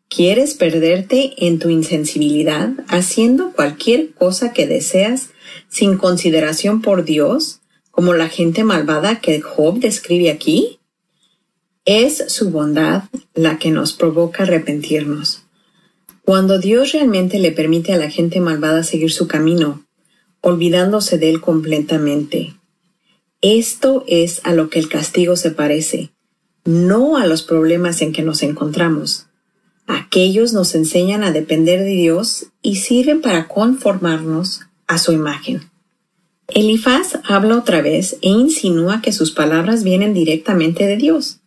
[0.08, 5.28] Quieres perderte en tu insensibilidad haciendo cualquier cosa que deseas
[5.68, 7.59] sin consideración por Dios,
[8.00, 10.78] como la gente malvada que Job describe aquí.
[11.84, 13.02] Es su bondad
[13.34, 15.42] la que nos provoca arrepentirnos.
[16.22, 19.84] Cuando Dios realmente le permite a la gente malvada seguir su camino,
[20.40, 22.54] olvidándose de él completamente.
[23.42, 26.10] Esto es a lo que el castigo se parece,
[26.64, 29.26] no a los problemas en que nos encontramos.
[29.86, 35.69] Aquellos nos enseñan a depender de Dios y sirven para conformarnos a su imagen.
[36.54, 41.40] Elifaz habla otra vez e insinúa que sus palabras vienen directamente de Dios.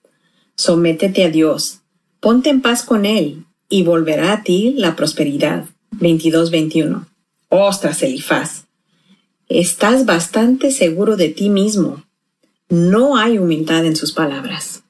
[0.55, 1.79] Sométete a Dios,
[2.19, 5.65] ponte en paz con Él y volverá a ti la prosperidad.
[5.99, 7.05] 22-21.
[7.49, 8.65] Ostras, Elifaz,
[9.49, 12.03] Estás bastante seguro de ti mismo.
[12.69, 14.83] No hay humildad en sus palabras.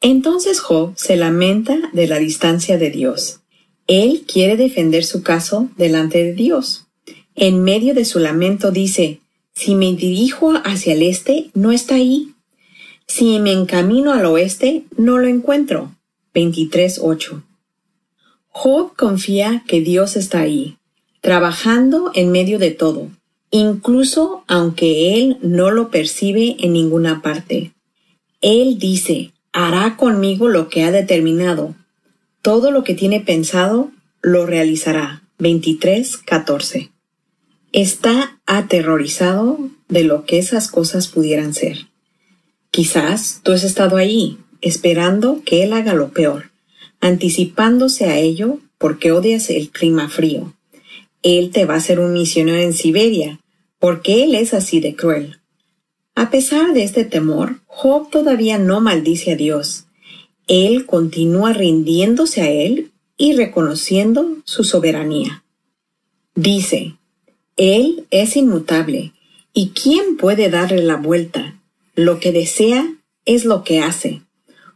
[0.00, 3.40] Entonces Job se lamenta de la distancia de Dios.
[3.86, 6.86] Él quiere defender su caso delante de Dios.
[7.36, 9.20] En medio de su lamento dice,
[9.54, 12.34] si me dirijo hacia el este, no está ahí.
[13.06, 15.94] Si me encamino al oeste, no lo encuentro.
[16.34, 17.42] 23.8.
[18.48, 20.76] Job confía que Dios está ahí,
[21.20, 23.10] trabajando en medio de todo,
[23.50, 27.72] incluso aunque él no lo percibe en ninguna parte.
[28.40, 31.74] Él dice, hará conmigo lo que ha determinado.
[32.42, 33.90] Todo lo que tiene pensado
[34.22, 35.22] lo realizará.
[35.38, 36.93] 23.14.
[37.74, 39.58] Está aterrorizado
[39.88, 41.88] de lo que esas cosas pudieran ser.
[42.70, 46.52] Quizás tú has estado ahí, esperando que él haga lo peor,
[47.00, 50.54] anticipándose a ello porque odias el clima frío.
[51.24, 53.40] Él te va a ser un misionero en Siberia,
[53.80, 55.40] porque Él es así de cruel.
[56.14, 59.86] A pesar de este temor, Job todavía no maldice a Dios.
[60.46, 65.42] Él continúa rindiéndose a Él y reconociendo su soberanía.
[66.36, 66.98] Dice,
[67.56, 69.12] Él es inmutable,
[69.52, 71.60] ¿y quién puede darle la vuelta?
[71.94, 74.22] Lo que desea es lo que hace.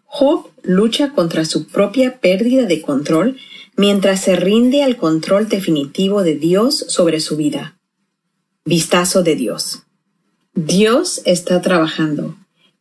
[0.05, 3.37] Job lucha contra su propia pérdida de control
[3.77, 7.79] mientras se rinde al control definitivo de Dios sobre su vida.
[8.65, 9.83] Vistazo de Dios.
[10.55, 12.37] Dios está trabajando,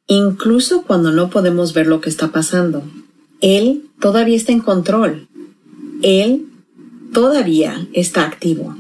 [0.08, 2.84] incluso cuando no podemos ver lo que está pasando.
[3.42, 5.28] Él todavía está en control.
[6.02, 6.48] Él
[7.14, 8.76] todavía está activo.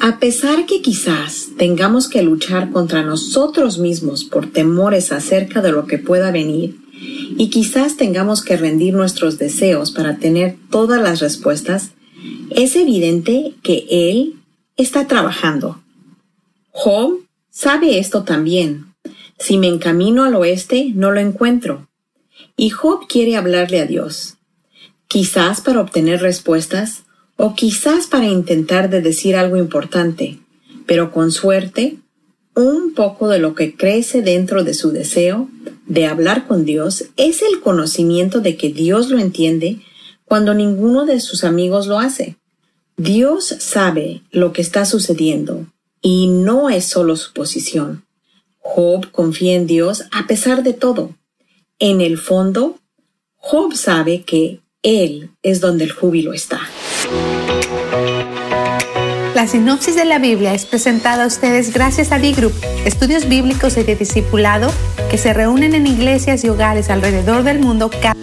[0.00, 5.86] A pesar que quizás tengamos que luchar contra nosotros mismos por temores acerca de lo
[5.86, 6.76] que pueda venir,
[7.38, 11.90] y quizás tengamos que rendir nuestros deseos para tener todas las respuestas,
[12.50, 14.34] es evidente que Él
[14.76, 15.82] está trabajando.
[16.70, 17.20] Job
[17.50, 18.94] sabe esto también.
[19.38, 21.88] Si me encamino al oeste, no lo encuentro.
[22.56, 24.36] Y Job quiere hablarle a Dios.
[25.08, 27.04] Quizás para obtener respuestas,
[27.36, 30.38] o quizás para intentar de decir algo importante,
[30.86, 31.98] pero con suerte,
[32.54, 35.48] un poco de lo que crece dentro de su deseo
[35.86, 39.80] de hablar con Dios es el conocimiento de que Dios lo entiende
[40.24, 42.36] cuando ninguno de sus amigos lo hace.
[42.96, 45.66] Dios sabe lo que está sucediendo
[46.00, 48.06] y no es solo su posición.
[48.58, 51.14] Job confía en Dios a pesar de todo.
[51.78, 52.78] En el fondo,
[53.36, 56.60] Job sabe que Él es donde el júbilo está.
[59.36, 62.54] La sinopsis de la Biblia es presentada a ustedes gracias a D-Group,
[62.86, 64.72] estudios bíblicos y de discipulado
[65.10, 68.14] que se reúnen en iglesias y hogares alrededor del mundo cada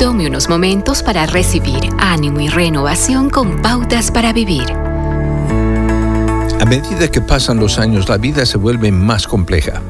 [0.00, 4.72] Tome unos momentos para recibir ánimo y renovación con pautas para vivir.
[6.60, 9.80] A medida que pasan los años, la vida se vuelve más compleja.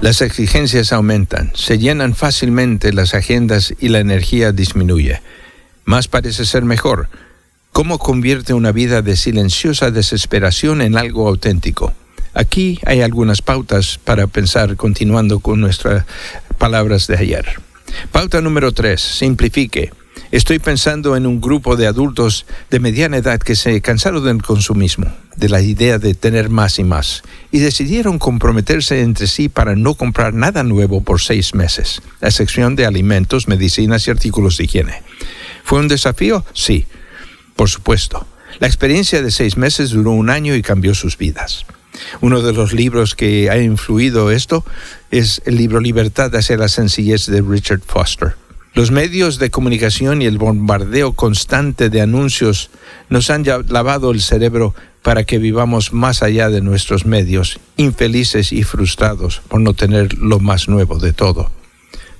[0.00, 5.20] Las exigencias aumentan, se llenan fácilmente las agendas y la energía disminuye.
[5.86, 7.08] Más parece ser mejor.
[7.70, 11.92] ¿Cómo convierte una vida de silenciosa desesperación en algo auténtico?
[12.34, 16.04] Aquí hay algunas pautas para pensar continuando con nuestras
[16.58, 17.46] palabras de ayer.
[18.10, 19.00] Pauta número 3.
[19.00, 19.92] Simplifique.
[20.32, 25.06] Estoy pensando en un grupo de adultos de mediana edad que se cansaron del consumismo,
[25.36, 27.22] de la idea de tener más y más,
[27.52, 32.74] y decidieron comprometerse entre sí para no comprar nada nuevo por seis meses, a excepción
[32.74, 35.02] de alimentos, medicinas y artículos de higiene.
[35.66, 36.44] ¿Fue un desafío?
[36.52, 36.86] Sí,
[37.56, 38.24] por supuesto.
[38.60, 41.66] La experiencia de seis meses duró un año y cambió sus vidas.
[42.20, 44.64] Uno de los libros que ha influido esto
[45.10, 48.36] es el libro Libertad hacia la sencillez de Richard Foster.
[48.74, 52.70] Los medios de comunicación y el bombardeo constante de anuncios
[53.08, 58.62] nos han lavado el cerebro para que vivamos más allá de nuestros medios, infelices y
[58.62, 61.50] frustrados por no tener lo más nuevo de todo.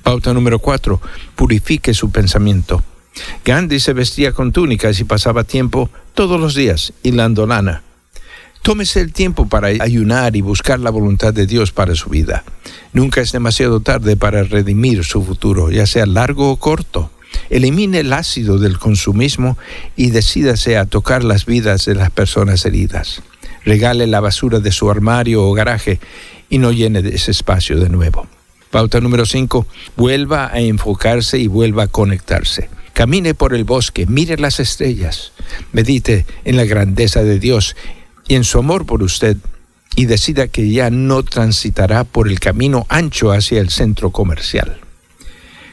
[0.02, 1.00] Pauta número cuatro,
[1.36, 2.82] purifique su pensamiento.
[3.44, 7.82] Gandhi se vestía con túnicas y pasaba tiempo todos los días hilando lana.
[8.62, 12.42] Tómese el tiempo para ayunar y buscar la voluntad de Dios para su vida.
[12.92, 17.12] Nunca es demasiado tarde para redimir su futuro, ya sea largo o corto.
[17.48, 19.56] Elimine el ácido del consumismo
[19.94, 23.22] y decídase a tocar las vidas de las personas heridas.
[23.64, 26.00] Regale la basura de su armario o garaje
[26.48, 28.26] y no llene ese espacio de nuevo.
[28.70, 29.66] Pauta número 5.
[29.96, 32.68] Vuelva a enfocarse y vuelva a conectarse.
[32.96, 35.32] Camine por el bosque, mire las estrellas,
[35.70, 37.76] medite en la grandeza de Dios
[38.26, 39.36] y en su amor por usted
[39.96, 44.80] y decida que ya no transitará por el camino ancho hacia el centro comercial.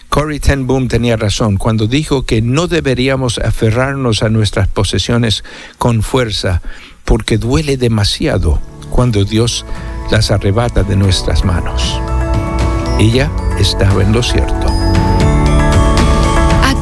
[0.10, 5.46] Corey ten Boom tenía razón cuando dijo que no deberíamos aferrarnos a nuestras posesiones
[5.78, 6.62] con fuerza
[7.06, 8.60] porque duele demasiado
[8.90, 9.66] cuando Dios
[10.12, 12.02] las arrebata de nuestras manos.
[13.00, 15.13] Ella estaba en lo cierto.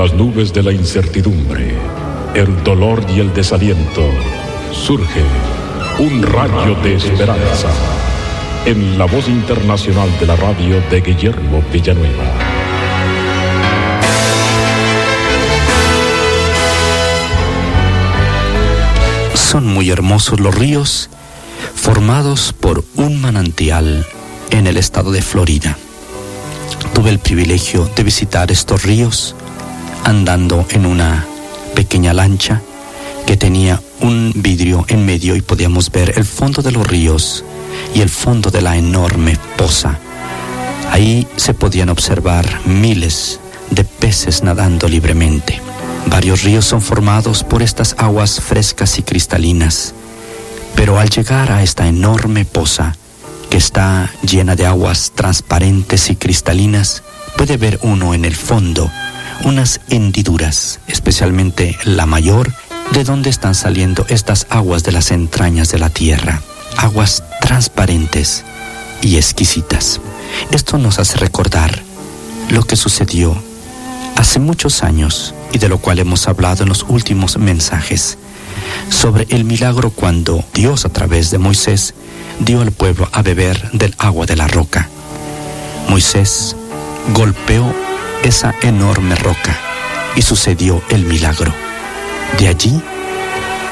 [0.00, 1.74] Las nubes de la incertidumbre,
[2.34, 4.00] el dolor y el desaliento,
[4.72, 5.20] surge
[5.98, 7.68] un rayo de esperanza
[8.64, 12.24] en la voz internacional de la radio de Guillermo Villanueva.
[19.34, 21.10] Son muy hermosos los ríos
[21.74, 24.06] formados por un manantial
[24.48, 25.76] en el estado de Florida.
[26.94, 29.36] Tuve el privilegio de visitar estos ríos
[30.04, 31.26] andando en una
[31.74, 32.62] pequeña lancha
[33.26, 37.44] que tenía un vidrio en medio y podíamos ver el fondo de los ríos
[37.94, 39.98] y el fondo de la enorme poza.
[40.90, 43.40] Ahí se podían observar miles
[43.70, 45.60] de peces nadando libremente.
[46.06, 49.94] Varios ríos son formados por estas aguas frescas y cristalinas,
[50.74, 52.96] Pero al llegar a esta enorme poza,
[53.50, 57.02] que está llena de aguas transparentes y cristalinas,
[57.36, 58.90] puede ver uno en el fondo
[59.44, 62.52] unas hendiduras, especialmente la mayor,
[62.92, 66.42] de donde están saliendo estas aguas de las entrañas de la tierra,
[66.76, 68.44] aguas transparentes
[69.02, 70.00] y exquisitas.
[70.50, 71.82] Esto nos hace recordar
[72.50, 73.36] lo que sucedió
[74.16, 78.18] hace muchos años y de lo cual hemos hablado en los últimos mensajes,
[78.88, 81.94] sobre el milagro cuando Dios a través de Moisés
[82.40, 84.88] dio al pueblo a beber del agua de la roca.
[85.88, 86.56] Moisés
[87.14, 87.74] golpeó
[88.22, 89.58] esa enorme roca
[90.16, 91.52] y sucedió el milagro.
[92.38, 92.80] De allí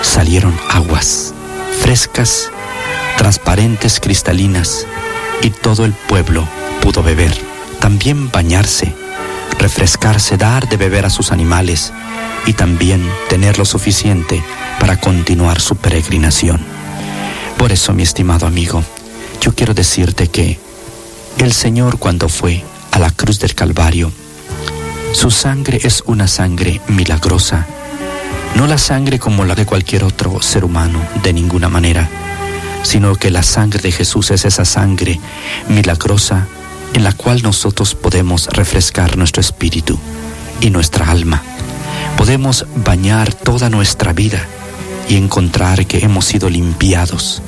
[0.03, 1.35] salieron aguas
[1.79, 2.51] frescas,
[3.17, 4.87] transparentes, cristalinas,
[5.43, 6.47] y todo el pueblo
[6.83, 7.33] pudo beber,
[7.81, 8.93] también bañarse,
[9.59, 11.93] refrescarse, dar de beber a sus animales
[12.47, 14.43] y también tener lo suficiente
[14.81, 16.61] para continuar su peregrinación.
[17.57, 18.83] Por eso, mi estimado amigo,
[19.41, 20.59] yo quiero decirte que
[21.39, 24.13] el Señor cuando fue a la cruz del Calvario,
[25.13, 27.67] su sangre es una sangre milagrosa,
[28.55, 32.09] no la sangre como la de cualquier otro ser humano, de ninguna manera,
[32.83, 35.21] sino que la sangre de Jesús es esa sangre
[35.69, 36.47] milagrosa
[36.95, 39.99] en la cual nosotros podemos refrescar nuestro espíritu
[40.61, 41.43] y nuestra alma.
[42.17, 44.45] Podemos bañar toda nuestra vida
[45.09, 47.43] y encontrar que hemos sido limpiados,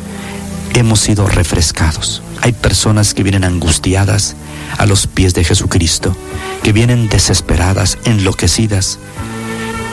[0.75, 2.23] hemos sido refrescados.
[2.43, 4.36] Hay personas que vienen angustiadas
[4.78, 6.16] a los pies de Jesucristo,
[6.62, 8.99] que vienen desesperadas, enloquecidas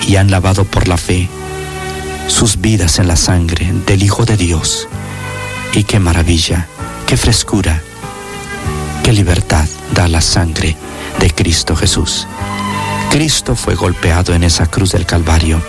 [0.07, 1.27] y han lavado por la fe
[2.27, 4.87] sus vidas en la sangre del Hijo de Dios.
[5.73, 6.67] Y qué maravilla,
[7.05, 7.81] qué frescura,
[9.03, 10.75] qué libertad da la sangre
[11.19, 12.27] de Cristo Jesús.
[13.11, 15.61] Cristo fue golpeado en esa cruz del Calvario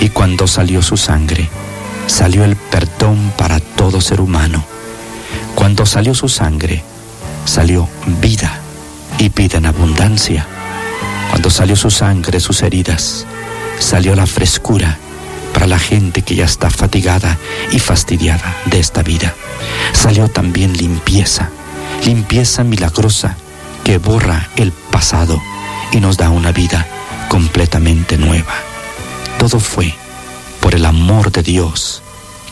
[0.00, 1.48] y cuando salió su sangre,
[2.06, 4.73] salió el perdón para todo ser humano.
[5.54, 6.82] Cuando salió su sangre,
[7.44, 7.88] salió
[8.20, 8.60] vida
[9.18, 10.46] y vida en abundancia.
[11.30, 13.26] Cuando salió su sangre, sus heridas,
[13.78, 14.98] salió la frescura
[15.52, 17.38] para la gente que ya está fatigada
[17.70, 19.34] y fastidiada de esta vida.
[19.92, 21.50] Salió también limpieza,
[22.04, 23.36] limpieza milagrosa
[23.84, 25.40] que borra el pasado
[25.92, 26.86] y nos da una vida
[27.28, 28.54] completamente nueva.
[29.38, 29.94] Todo fue
[30.60, 32.03] por el amor de Dios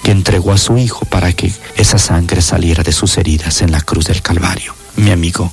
[0.03, 3.81] que entregó a su Hijo para que esa sangre saliera de sus heridas en la
[3.81, 4.75] cruz del Calvario.
[4.97, 5.53] Mi amigo,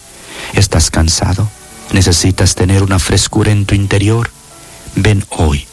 [0.54, 1.50] ¿estás cansado?
[1.91, 4.32] ¿Necesitas tener una frescura en tu interior?
[4.95, 5.66] Ven hoy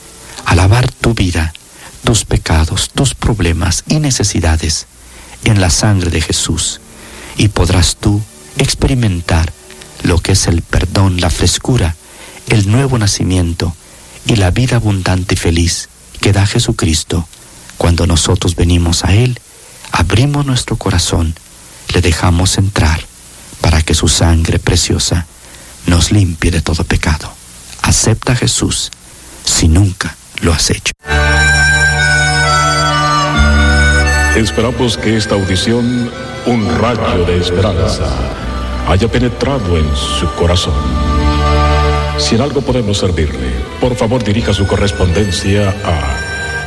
[0.45, 1.53] a lavar tu vida,
[2.05, 4.87] tus pecados, tus problemas y necesidades
[5.45, 6.81] en la sangre de Jesús
[7.37, 8.23] y podrás tú
[8.59, 9.53] experimentar
[10.03, 11.97] lo que es el perdón, la frescura,
[12.49, 13.75] el nuevo nacimiento
[14.27, 15.89] y la vida abundante y feliz
[16.21, 17.29] que da Jesucristo
[17.79, 19.39] cuando nosotros venimos a Él,
[19.93, 21.35] abrimos nuestro corazón,
[21.95, 23.01] le dejamos entrar
[23.61, 25.27] para que su sangre preciosa
[25.87, 27.33] nos limpie de todo pecado.
[27.83, 28.91] Acepta a Jesús
[29.45, 30.93] si nunca lo has hecho.
[34.37, 36.11] Esperamos que esta audición,
[36.47, 38.05] un rayo de esperanza,
[38.87, 40.75] haya penetrado en su corazón.
[42.19, 43.51] Si en algo podemos servirle,
[43.81, 46.26] por favor dirija su correspondencia a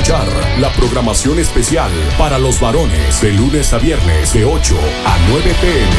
[0.00, 0.26] Escuchar
[0.58, 4.74] la programación especial para los varones de lunes a viernes de 8
[5.04, 5.90] a 9 pm.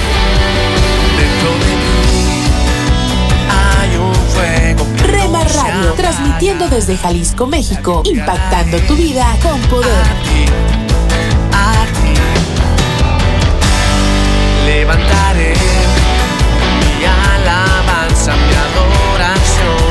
[5.07, 10.05] Rema Radio, transmitiendo desde Jalisco, México, impactando tu vida con poder.
[14.65, 15.53] Levantaré
[16.97, 19.90] mi alabanza, mi adoración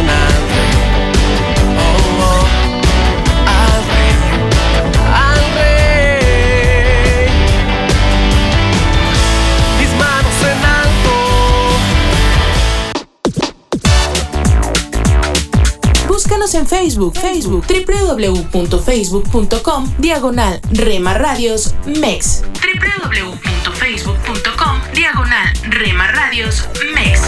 [16.53, 22.43] En Facebook, Facebook, www.facebook.com, diagonal Rema Radios MEX.
[22.43, 27.21] www.facebook.com, diagonal Rema Radios MEX.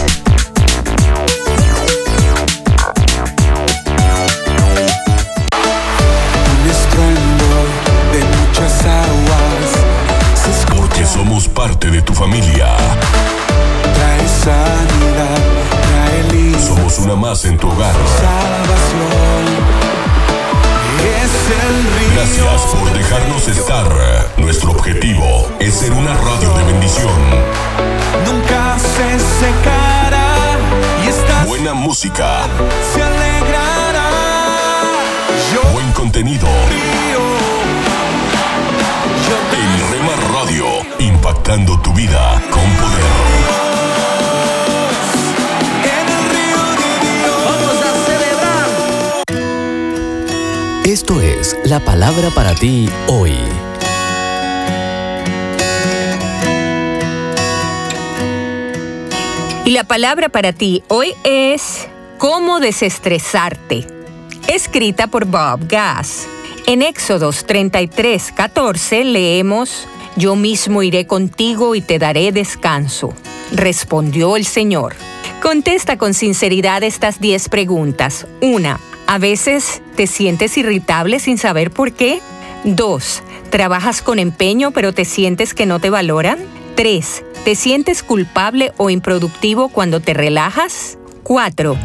[6.51, 7.45] Un estruendo
[8.11, 9.71] de muchas aguas.
[10.35, 10.81] Se escucha.
[10.81, 12.75] Porque somos parte de tu familia.
[13.93, 14.47] Traes
[16.99, 17.93] una más en tu hogar.
[22.13, 23.85] Gracias por dejarnos estar.
[24.37, 27.13] Nuestro objetivo es ser una radio de bendición.
[28.25, 30.35] Nunca se secará
[31.03, 32.41] y esta Buena música,
[32.93, 34.09] se alegrará.
[35.73, 36.47] buen contenido.
[39.51, 40.65] En Rema Radio,
[40.99, 43.42] impactando tu vida con poder.
[51.65, 53.37] La palabra para ti hoy.
[59.65, 61.87] Y la palabra para ti hoy es
[62.17, 63.87] cómo desestresarte,
[64.47, 66.27] escrita por Bob Gass.
[66.67, 73.13] En Éxodos 33, 14 leemos, Yo mismo iré contigo y te daré descanso.
[73.51, 74.95] Respondió el Señor.
[75.41, 78.27] Contesta con sinceridad estas 10 preguntas.
[78.41, 78.92] 1.
[79.07, 82.19] ¿A veces te sientes irritable sin saber por qué?
[82.63, 83.23] 2.
[83.49, 86.39] ¿Trabajas con empeño pero te sientes que no te valoran?
[86.75, 87.23] 3.
[87.43, 90.97] ¿Te sientes culpable o improductivo cuando te relajas?
[91.23, 91.77] 4.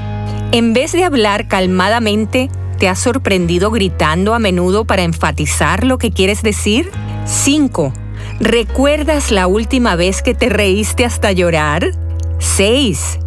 [0.53, 2.49] En vez de hablar calmadamente,
[2.79, 6.91] ¿te has sorprendido gritando a menudo para enfatizar lo que quieres decir?
[7.27, 7.93] 5.
[8.41, 11.91] ¿Recuerdas la última vez que te reíste hasta llorar?
[12.39, 13.19] 6.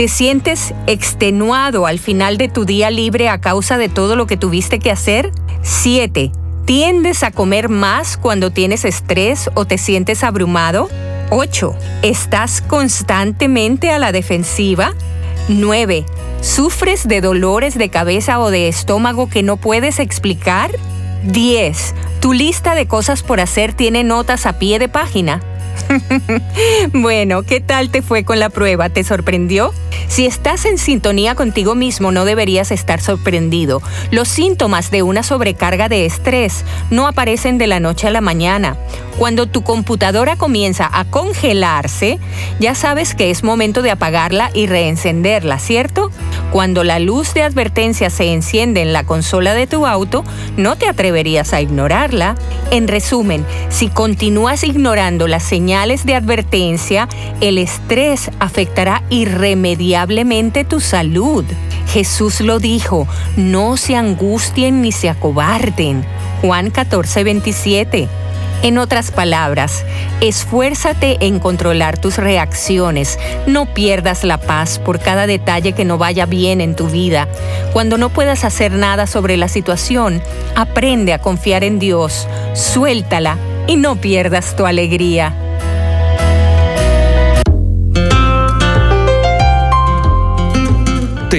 [0.00, 4.38] ¿Te sientes extenuado al final de tu día libre a causa de todo lo que
[4.38, 5.30] tuviste que hacer?
[5.60, 6.32] 7.
[6.64, 10.88] ¿Tiendes a comer más cuando tienes estrés o te sientes abrumado?
[11.28, 11.76] 8.
[12.00, 14.94] ¿Estás constantemente a la defensiva?
[15.48, 16.06] 9.
[16.40, 20.70] ¿Sufres de dolores de cabeza o de estómago que no puedes explicar?
[21.24, 21.94] 10.
[22.20, 25.42] ¿Tu lista de cosas por hacer tiene notas a pie de página?
[26.92, 28.88] bueno, ¿qué tal te fue con la prueba?
[28.88, 29.72] ¿Te sorprendió?
[30.08, 33.82] Si estás en sintonía contigo mismo, no deberías estar sorprendido.
[34.10, 38.76] Los síntomas de una sobrecarga de estrés no aparecen de la noche a la mañana.
[39.18, 42.18] Cuando tu computadora comienza a congelarse,
[42.58, 46.10] ya sabes que es momento de apagarla y reencenderla, ¿cierto?
[46.52, 50.24] Cuando la luz de advertencia se enciende en la consola de tu auto,
[50.56, 52.34] no te atreverías a ignorarla.
[52.70, 57.08] En resumen, si continúas ignorando las señales de advertencia,
[57.40, 61.42] el estrés afectará irremediablemente tu salud.
[61.88, 66.04] Jesús lo dijo, no se angustien ni se acobarden.
[66.42, 68.08] Juan 14, 27.
[68.62, 69.86] En otras palabras,
[70.20, 73.18] esfuérzate en controlar tus reacciones.
[73.46, 77.26] No pierdas la paz por cada detalle que no vaya bien en tu vida.
[77.72, 80.22] Cuando no puedas hacer nada sobre la situación,
[80.56, 85.34] aprende a confiar en Dios, suéltala y no pierdas tu alegría.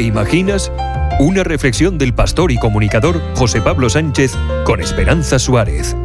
[0.01, 0.71] ¿Te imaginas?
[1.19, 4.35] Una reflexión del pastor y comunicador José Pablo Sánchez
[4.65, 5.95] con Esperanza Suárez.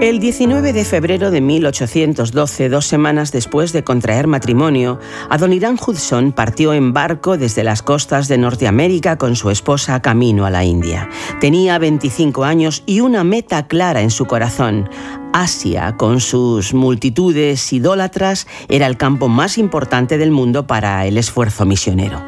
[0.00, 4.98] El 19 de febrero de 1812, dos semanas después de contraer matrimonio,
[5.28, 10.50] Adoniran Hudson partió en barco desde las costas de Norteamérica con su esposa camino a
[10.50, 11.10] la India.
[11.38, 14.88] Tenía 25 años y una meta clara en su corazón.
[15.32, 21.64] Asia, con sus multitudes idólatras, era el campo más importante del mundo para el esfuerzo
[21.64, 22.22] misionero.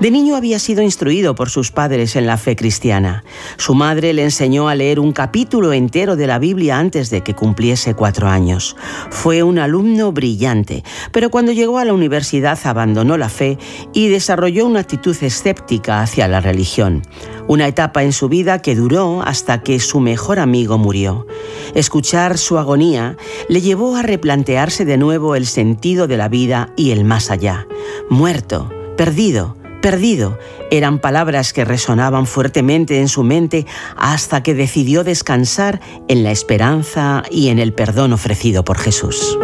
[0.00, 3.24] De niño había sido instruido por sus padres en la fe cristiana.
[3.56, 7.34] Su madre le enseñó a leer un capítulo entero de la Biblia antes de que
[7.34, 8.76] cumpliese cuatro años.
[9.10, 13.58] Fue un alumno brillante, pero cuando llegó a la universidad abandonó la fe
[13.92, 17.02] y desarrolló una actitud escéptica hacia la religión.
[17.48, 21.26] Una etapa en su vida que duró hasta que su mejor amigo murió.
[21.74, 23.16] Escuchar su agonía
[23.48, 27.66] le llevó a replantearse de nuevo el sentido de la vida y el más allá.
[28.08, 30.38] Muerto, perdido, perdido,
[30.70, 33.66] eran palabras que resonaban fuertemente en su mente
[33.96, 39.36] hasta que decidió descansar en la esperanza y en el perdón ofrecido por Jesús.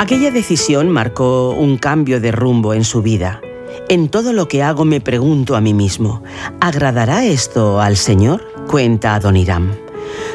[0.00, 3.40] Aquella decisión marcó un cambio de rumbo en su vida.
[3.88, 6.24] En todo lo que hago me pregunto a mí mismo,
[6.60, 8.42] ¿agradará esto al Señor?
[8.66, 9.70] Cuenta Adoniram.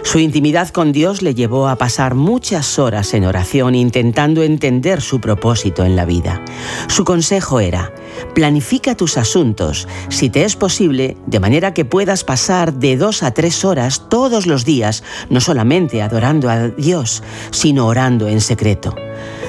[0.04, 5.20] Su intimidad con Dios le llevó a pasar muchas horas en oración intentando entender su
[5.20, 6.42] propósito en la vida.
[6.88, 7.94] Su consejo era,
[8.34, 13.32] planifica tus asuntos, si te es posible, de manera que puedas pasar de dos a
[13.32, 18.96] tres horas todos los días, no solamente adorando a Dios, sino orando en secreto.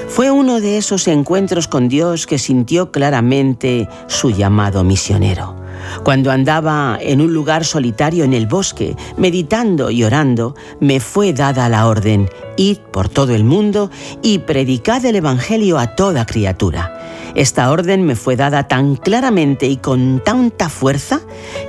[0.07, 5.58] Fue uno de esos encuentros con Dios que sintió claramente su llamado misionero.
[6.03, 11.69] Cuando andaba en un lugar solitario en el bosque, meditando y orando, me fue dada
[11.69, 13.89] la orden, id por todo el mundo
[14.21, 16.98] y predicad el Evangelio a toda criatura.
[17.35, 21.21] Esta orden me fue dada tan claramente y con tanta fuerza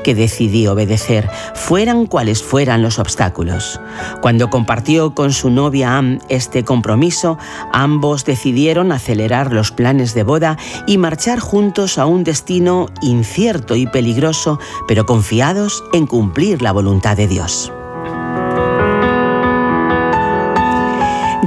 [0.03, 3.81] que decidí obedecer, fueran cuales fueran los obstáculos.
[4.23, 7.39] Cuando compartió con su novia Am este compromiso,
[7.73, 13.87] ambos decidieron acelerar los planes de boda y marchar juntos a un destino incierto y
[13.87, 17.73] peligroso, pero confiados en cumplir la voluntad de Dios.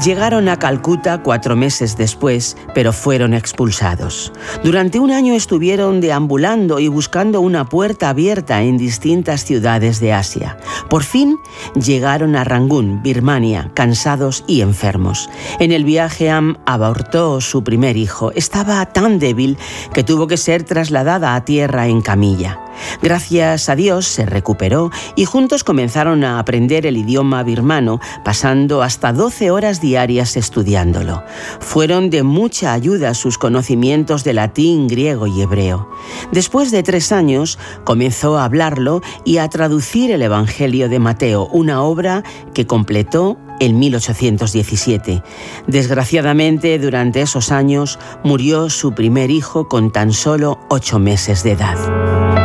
[0.02, 4.34] Llegaron a Calcuta cuatro meses después, pero fueron expulsados.
[4.64, 10.58] Durante un año estuvieron deambulando y buscando una puerta abierta en distintas ciudades de Asia.
[10.90, 11.38] Por fin
[11.76, 15.30] llegaron a Rangún, Birmania, cansados y enfermos.
[15.60, 18.32] En el viaje Am abortó su primer hijo.
[18.32, 19.60] Estaba tan débil
[19.94, 22.60] que tuvo que ser trasladada a tierra en camilla.
[23.02, 29.14] Gracias a Dios se recuperó y juntos comenzaron a aprender el idioma birmano, pasando hasta
[29.14, 31.24] 12 horas diarias estudiándolo.
[31.60, 35.88] Fueron de mucha ayuda sus conocimientos de latín, griego y hebreo.
[36.32, 41.84] Después de tres años comenzó a hablarlo y a traducir el Evangelio de Mateo, una
[41.84, 42.24] obra
[42.56, 45.22] que completó en 1817.
[45.68, 52.43] Desgraciadamente, durante esos años murió su primer hijo con tan solo ocho meses de edad.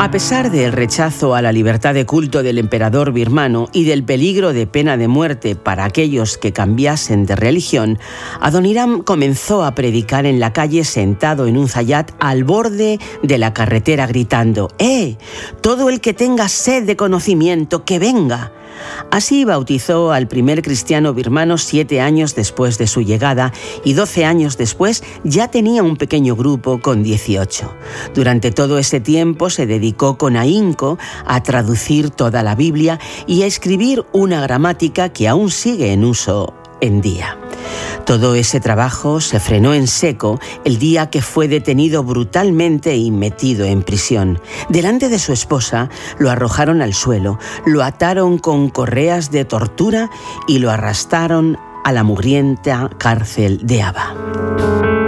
[0.00, 4.52] A pesar del rechazo a la libertad de culto del emperador birmano y del peligro
[4.52, 7.98] de pena de muerte para aquellos que cambiasen de religión,
[8.40, 13.52] Adoniram comenzó a predicar en la calle sentado en un zayat al borde de la
[13.52, 15.16] carretera gritando, ¡Eh!
[15.62, 18.52] Todo el que tenga sed de conocimiento, que venga.
[19.10, 23.52] Así bautizó al primer cristiano birmano siete años después de su llegada
[23.84, 27.74] y doce años después ya tenía un pequeño grupo con 18.
[28.14, 33.46] Durante todo ese tiempo se dedicó con ahínco a traducir toda la Biblia y a
[33.46, 37.36] escribir una gramática que aún sigue en uso en día.
[38.04, 43.66] Todo ese trabajo se frenó en seco el día que fue detenido brutalmente y metido
[43.66, 44.40] en prisión.
[44.68, 50.10] Delante de su esposa lo arrojaron al suelo, lo ataron con correas de tortura
[50.46, 55.07] y lo arrastraron a la mugrienta cárcel de Aba.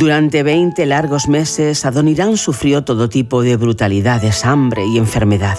[0.00, 5.58] Durante 20 largos meses, Adonirán sufrió todo tipo de brutalidades, hambre y enfermedad.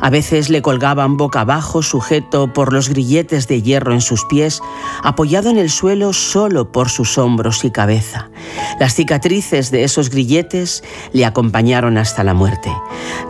[0.00, 4.62] A veces le colgaban boca abajo, sujeto por los grilletes de hierro en sus pies,
[5.02, 8.30] apoyado en el suelo solo por sus hombros y cabeza.
[8.80, 10.82] Las cicatrices de esos grilletes
[11.12, 12.72] le acompañaron hasta la muerte.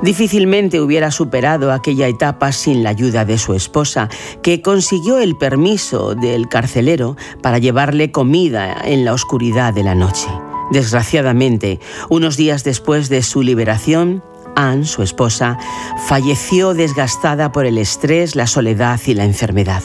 [0.01, 4.09] Difícilmente hubiera superado aquella etapa sin la ayuda de su esposa,
[4.45, 10.29] que consiguió el permiso del carcelero para llevarle comida en la oscuridad de la noche.
[10.73, 14.23] Desgraciadamente, unos días después de su liberación,
[14.57, 15.59] Anne, su esposa,
[16.07, 19.83] falleció desgastada por el estrés, la soledad y la enfermedad.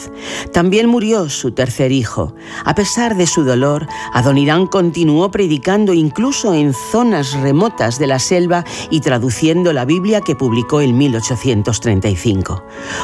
[0.52, 2.34] También murió su tercer hijo.
[2.64, 8.64] A pesar de su dolor, Adonirán continuó predicando incluso en zonas remotas de la selva
[8.90, 12.62] y traduciendo la Biblia que publicó en 1835.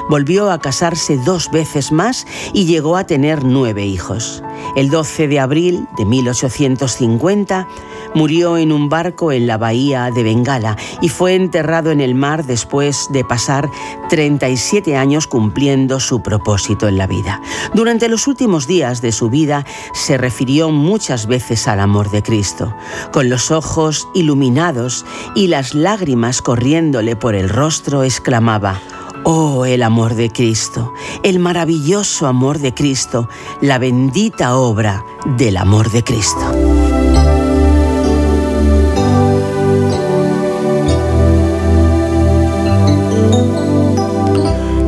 [0.09, 4.43] Volvió a casarse dos veces más y llegó a tener nueve hijos.
[4.77, 7.69] El 12 de abril de 1850
[8.15, 12.45] murió en un barco en la bahía de Bengala y fue enterrado en el mar
[12.45, 13.69] después de pasar
[14.09, 17.41] 37 años cumpliendo su propósito en la vida.
[17.75, 22.75] Durante los últimos días de su vida se refirió muchas veces al amor de Cristo.
[23.13, 25.05] Con los ojos iluminados
[25.35, 28.81] y las lágrimas corriéndole por el rostro, exclamaba,
[29.27, 30.93] Oh, el amor de Cristo,
[31.23, 33.29] el maravilloso amor de Cristo,
[33.63, 35.03] la bendita obra
[35.39, 36.64] del amor de Cristo.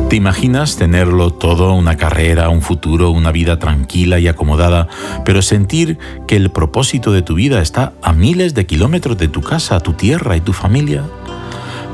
[0.09, 4.87] ¿Te imaginas tenerlo todo, una carrera, un futuro, una vida tranquila y acomodada,
[5.25, 5.97] pero sentir
[6.27, 9.93] que el propósito de tu vida está a miles de kilómetros de tu casa, tu
[9.93, 11.03] tierra y tu familia?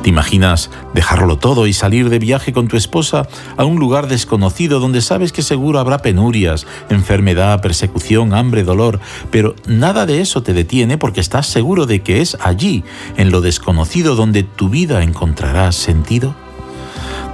[0.04, 4.80] ¿Te imaginas dejarlo todo y salir de viaje con tu esposa a un lugar desconocido
[4.80, 9.00] donde sabes que seguro habrá penurias, enfermedad, persecución, hambre, dolor,
[9.32, 12.84] pero nada de eso te detiene porque estás seguro de que es allí,
[13.18, 16.43] en lo desconocido, donde tu vida encontrará sentido?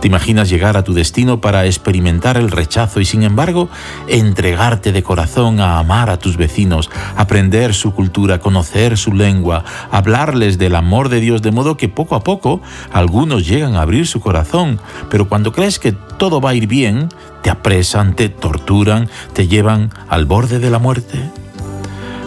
[0.01, 3.69] ¿Te imaginas llegar a tu destino para experimentar el rechazo y sin embargo
[4.07, 10.57] entregarte de corazón a amar a tus vecinos, aprender su cultura, conocer su lengua, hablarles
[10.57, 12.61] del amor de Dios de modo que poco a poco
[12.93, 14.79] algunos llegan a abrir su corazón,
[15.09, 17.09] pero cuando crees que todo va a ir bien,
[17.43, 21.29] te apresan, te torturan, te llevan al borde de la muerte?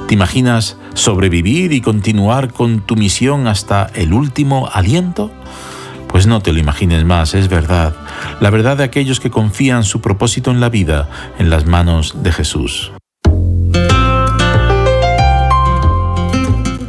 [0.09, 5.31] ¿Te imaginas ¿Sobrevivir y continuar con tu misión hasta el último aliento?
[6.13, 7.95] Pues no te lo imagines más, es verdad.
[8.41, 11.09] La verdad de aquellos que confían su propósito en la vida
[11.39, 12.93] en las manos de Jesús.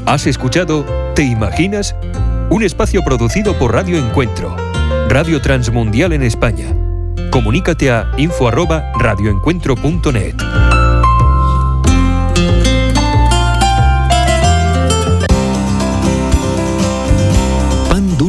[0.05, 1.95] ¿Has escuchado ¿Te imaginas?
[2.49, 4.55] Un espacio producido por Radio Encuentro,
[5.09, 6.73] Radio Transmundial en España.
[7.29, 10.35] Comunícate a info@radioencuentro.net.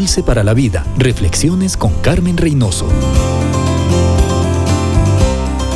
[0.05, 0.85] dulce para la vida.
[0.99, 2.87] Reflexiones con Carmen Reynoso.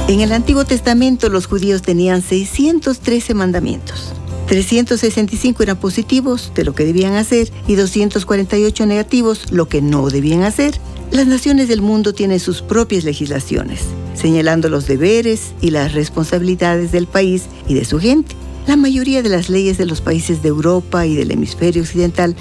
[0.06, 4.12] En el Antiguo Testamento los judíos tenían 613 mandamientos.
[4.46, 10.42] 365 eran positivos de lo que debían hacer y 248 negativos lo que no debían
[10.42, 10.78] hacer.
[11.10, 13.80] Las naciones del mundo tienen sus propias legislaciones,
[14.12, 18.36] señalando los deberes y las responsabilidades del país y de su gente.
[18.68, 22.36] La mayoría de las leyes de los países de Europa y del hemisferio occidental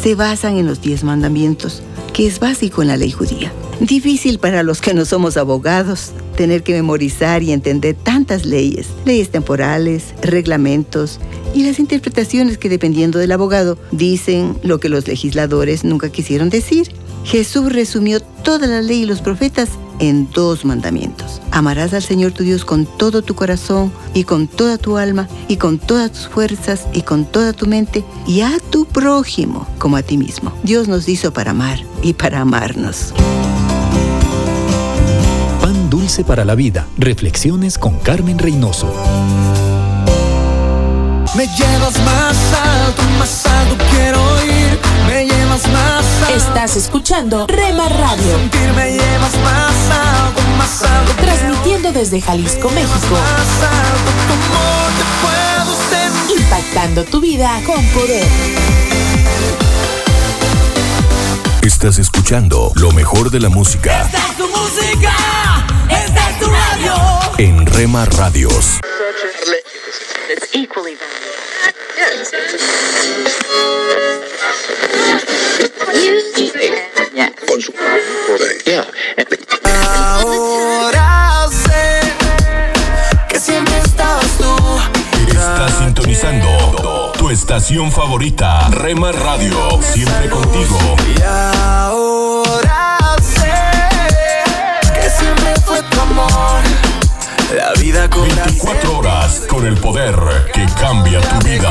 [0.00, 3.52] se basan en los diez mandamientos, que es básico en la ley judía.
[3.80, 9.30] Difícil para los que no somos abogados tener que memorizar y entender tantas leyes, leyes
[9.30, 11.18] temporales, reglamentos
[11.52, 16.92] y las interpretaciones que dependiendo del abogado dicen lo que los legisladores nunca quisieron decir.
[17.24, 19.70] Jesús resumió toda la ley y los profetas
[20.02, 21.40] en dos mandamientos.
[21.52, 25.56] Amarás al Señor tu Dios con todo tu corazón y con toda tu alma y
[25.56, 30.02] con todas tus fuerzas y con toda tu mente y a tu prójimo como a
[30.02, 30.52] ti mismo.
[30.64, 33.14] Dios nos hizo para amar y para amarnos.
[35.60, 36.86] Pan dulce para la vida.
[36.98, 38.92] Reflexiones con Carmen Reynoso.
[41.36, 44.78] Me llevas más alto, más alto quiero ir.
[45.06, 46.34] Me llevas más alto.
[46.34, 48.36] Estás escuchando Rema Radio.
[48.36, 49.71] Sentir me llevas más.
[51.16, 53.16] Transmitiendo desde Jalisco, México.
[56.28, 58.26] Impactando tu vida con poder.
[61.62, 65.14] Estás escuchando lo mejor de la música Esta es tu música,
[65.88, 66.94] esta es tu radio.
[67.38, 68.80] en Rema Radios.
[87.56, 89.78] Estación favorita, Rema Radio.
[89.82, 90.78] Siempre contigo.
[91.14, 93.52] Y ahora sé
[94.94, 96.62] que siempre fue tu amor.
[97.54, 100.16] La vida con 24 horas con el poder
[100.54, 101.68] que cambia tu vida.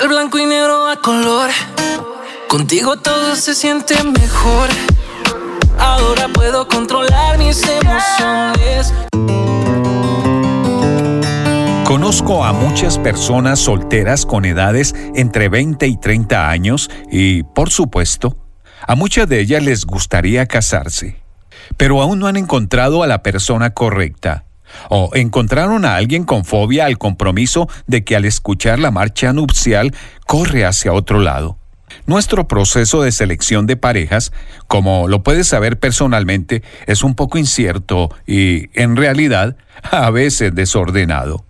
[0.00, 1.50] El blanco y negro a color.
[2.48, 4.70] Contigo todo se siente mejor.
[5.78, 8.94] Ahora puedo controlar mis emociones.
[11.88, 18.36] Conozco a muchas personas solteras con edades entre 20 y 30 años y, por supuesto,
[18.86, 21.22] a muchas de ellas les gustaría casarse,
[21.78, 24.44] pero aún no han encontrado a la persona correcta.
[24.90, 29.94] O encontraron a alguien con fobia al compromiso de que al escuchar la marcha nupcial
[30.26, 31.56] corre hacia otro lado.
[32.04, 34.30] Nuestro proceso de selección de parejas,
[34.66, 39.56] como lo puedes saber personalmente, es un poco incierto y, en realidad,
[39.90, 41.47] a veces desordenado.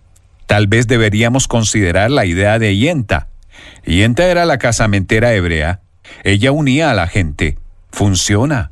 [0.49, 3.27] Tal vez deberíamos considerar la idea de Yenta.
[3.85, 5.81] Yenta era la casamentera hebrea.
[6.23, 7.59] Ella unía a la gente.
[7.91, 8.71] Funciona.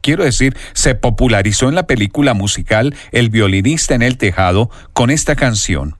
[0.00, 5.36] Quiero decir, se popularizó en la película musical El violinista en el tejado con esta
[5.36, 5.98] canción.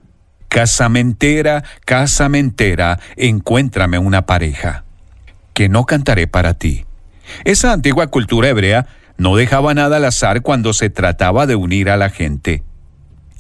[0.49, 4.85] Casamentera, casamentera, encuéntrame una pareja.
[5.53, 6.87] Que no cantaré para ti.
[7.45, 8.87] Esa antigua cultura hebrea
[9.19, 12.63] no dejaba nada al azar cuando se trataba de unir a la gente.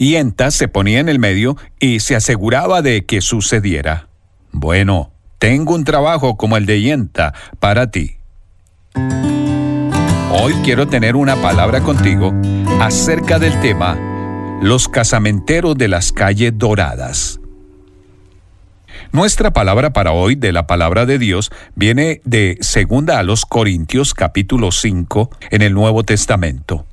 [0.01, 4.09] Yenta se ponía en el medio y se aseguraba de que sucediera.
[4.51, 8.16] Bueno, tengo un trabajo como el de Yenta para ti.
[10.32, 12.32] Hoy quiero tener una palabra contigo
[12.81, 13.98] acerca del tema
[14.62, 17.39] Los casamenteros de las calles doradas.
[19.12, 24.14] Nuestra palabra para hoy de la palabra de Dios viene de Segunda a los Corintios
[24.14, 26.86] capítulo 5 en el Nuevo Testamento.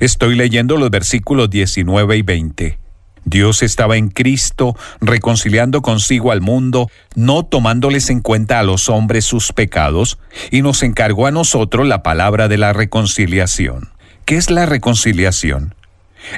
[0.00, 2.78] Estoy leyendo los versículos 19 y 20.
[3.26, 9.26] Dios estaba en Cristo, reconciliando consigo al mundo, no tomándoles en cuenta a los hombres
[9.26, 10.18] sus pecados,
[10.50, 13.90] y nos encargó a nosotros la palabra de la reconciliación.
[14.24, 15.74] ¿Qué es la reconciliación?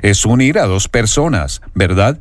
[0.02, 2.18] Es unir a dos personas, ¿verdad?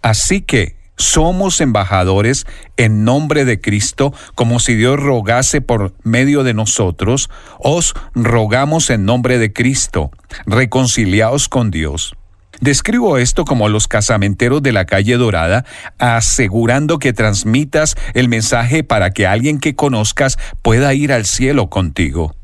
[0.00, 2.46] Así que somos embajadores
[2.76, 9.04] en nombre de Cristo, como si Dios rogase por medio de nosotros, os rogamos en
[9.04, 10.10] nombre de Cristo,
[10.46, 12.14] reconciliaos con Dios.
[12.60, 15.64] Describo esto como los casamenteros de la calle Dorada,
[15.98, 22.34] asegurando que transmitas el mensaje para que alguien que conozcas pueda ir al cielo contigo.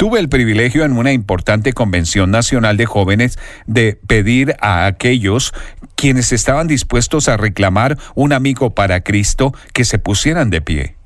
[0.00, 5.52] Tuve el privilegio en una importante convención nacional de jóvenes de pedir a aquellos
[5.94, 10.96] quienes estaban dispuestos a reclamar un amigo para Cristo que se pusieran de pie.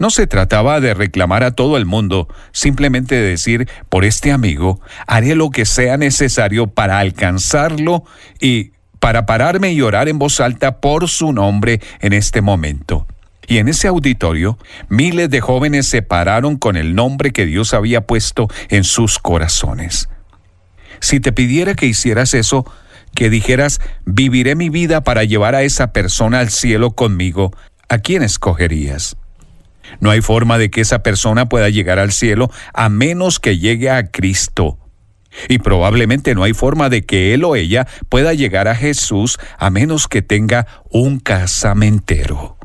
[0.00, 4.80] No se trataba de reclamar a todo el mundo, simplemente de decir, por este amigo,
[5.06, 8.02] haré lo que sea necesario para alcanzarlo
[8.40, 13.06] y para pararme y orar en voz alta por su nombre en este momento.
[13.46, 14.58] Y en ese auditorio,
[14.88, 20.08] miles de jóvenes se pararon con el nombre que Dios había puesto en sus corazones.
[21.00, 22.64] Si te pidiera que hicieras eso,
[23.14, 27.52] que dijeras, viviré mi vida para llevar a esa persona al cielo conmigo,
[27.88, 29.16] ¿a quién escogerías?
[30.00, 33.90] No hay forma de que esa persona pueda llegar al cielo a menos que llegue
[33.90, 34.78] a Cristo.
[35.48, 39.70] Y probablemente no hay forma de que él o ella pueda llegar a Jesús a
[39.70, 42.56] menos que tenga un casamentero.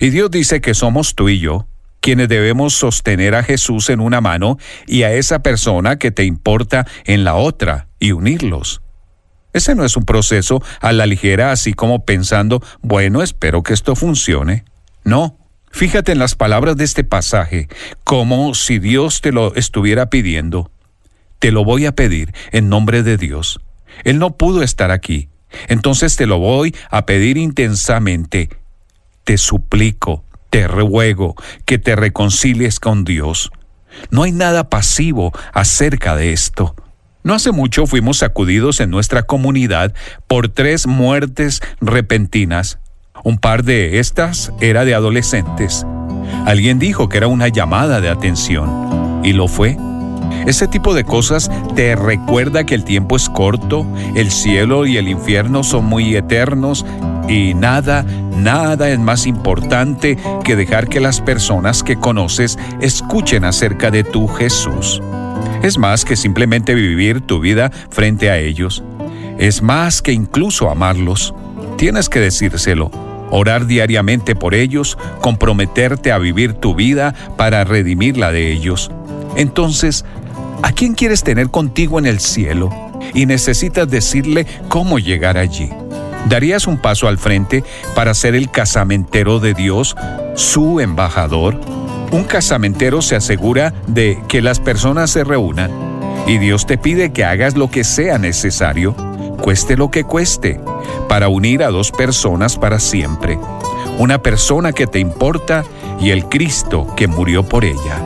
[0.00, 1.66] Y Dios dice que somos tú y yo
[2.04, 6.86] quienes debemos sostener a Jesús en una mano y a esa persona que te importa
[7.06, 8.82] en la otra y unirlos.
[9.54, 13.96] Ese no es un proceso a la ligera así como pensando, bueno, espero que esto
[13.96, 14.66] funcione.
[15.02, 15.38] No,
[15.70, 17.68] fíjate en las palabras de este pasaje,
[18.04, 20.70] como si Dios te lo estuviera pidiendo.
[21.38, 23.60] Te lo voy a pedir en nombre de Dios.
[24.04, 25.30] Él no pudo estar aquí,
[25.68, 28.50] entonces te lo voy a pedir intensamente
[29.24, 31.34] te suplico, te ruego
[31.64, 33.50] que te reconcilies con Dios.
[34.10, 36.74] No hay nada pasivo acerca de esto.
[37.22, 39.94] No hace mucho fuimos sacudidos en nuestra comunidad
[40.26, 42.78] por tres muertes repentinas.
[43.24, 45.86] Un par de estas era de adolescentes.
[46.44, 49.78] Alguien dijo que era una llamada de atención, y lo fue.
[50.46, 55.08] Ese tipo de cosas te recuerda que el tiempo es corto, el cielo y el
[55.08, 56.84] infierno son muy eternos
[57.28, 58.04] y nada,
[58.36, 64.28] nada es más importante que dejar que las personas que conoces escuchen acerca de tu
[64.28, 65.00] Jesús.
[65.62, 68.82] Es más que simplemente vivir tu vida frente a ellos.
[69.38, 71.34] Es más que incluso amarlos.
[71.76, 72.90] Tienes que decírselo
[73.30, 78.92] orar diariamente por ellos, comprometerte a vivir tu vida para redimirla de ellos.
[79.36, 80.04] Entonces,
[80.62, 82.70] ¿a quién quieres tener contigo en el cielo?
[83.12, 85.70] Y necesitas decirle cómo llegar allí.
[86.26, 87.64] ¿Darías un paso al frente
[87.94, 89.96] para ser el casamentero de Dios,
[90.34, 91.60] su embajador?
[92.10, 95.70] Un casamentero se asegura de que las personas se reúnan
[96.26, 98.94] y Dios te pide que hagas lo que sea necesario,
[99.40, 100.60] cueste lo que cueste,
[101.08, 103.38] para unir a dos personas para siempre.
[103.98, 105.64] Una persona que te importa
[106.00, 108.00] y el Cristo que murió por ella.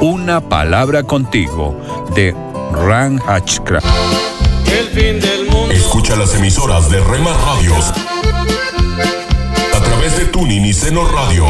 [0.00, 1.76] Una palabra contigo
[2.14, 2.34] de
[2.72, 3.86] Ran Hatchcraft.
[5.88, 7.90] Escucha las emisoras de Rema Radios
[9.74, 11.46] a través de Tuning y Seno Radio.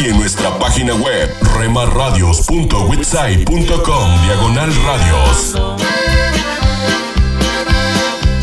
[0.00, 5.56] Y en nuestra página web remarradios.witsai.com diagonal radios.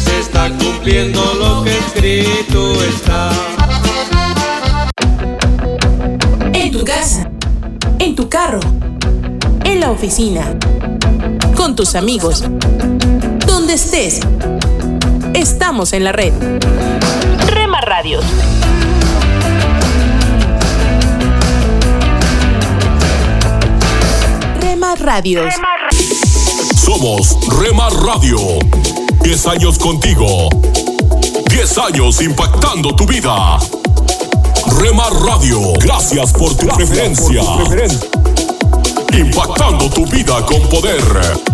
[0.04, 3.30] Se está cumpliendo lo que escrito está.
[6.52, 7.30] En tu casa,
[8.00, 8.60] en tu carro,
[9.66, 10.58] en la oficina,
[11.62, 12.44] con tus amigos,
[13.46, 14.20] donde estés.
[15.36, 16.34] Estamos en la red.
[17.46, 18.26] Rema Radios.
[24.60, 25.54] Rema Radios.
[26.84, 28.40] Somos Rema Radio.
[29.22, 30.50] 10 años contigo.
[31.48, 33.60] 10 años impactando tu vida.
[34.80, 37.44] Rema Radio, gracias por tu preferencia.
[39.14, 41.51] Impactando tu vida con poder.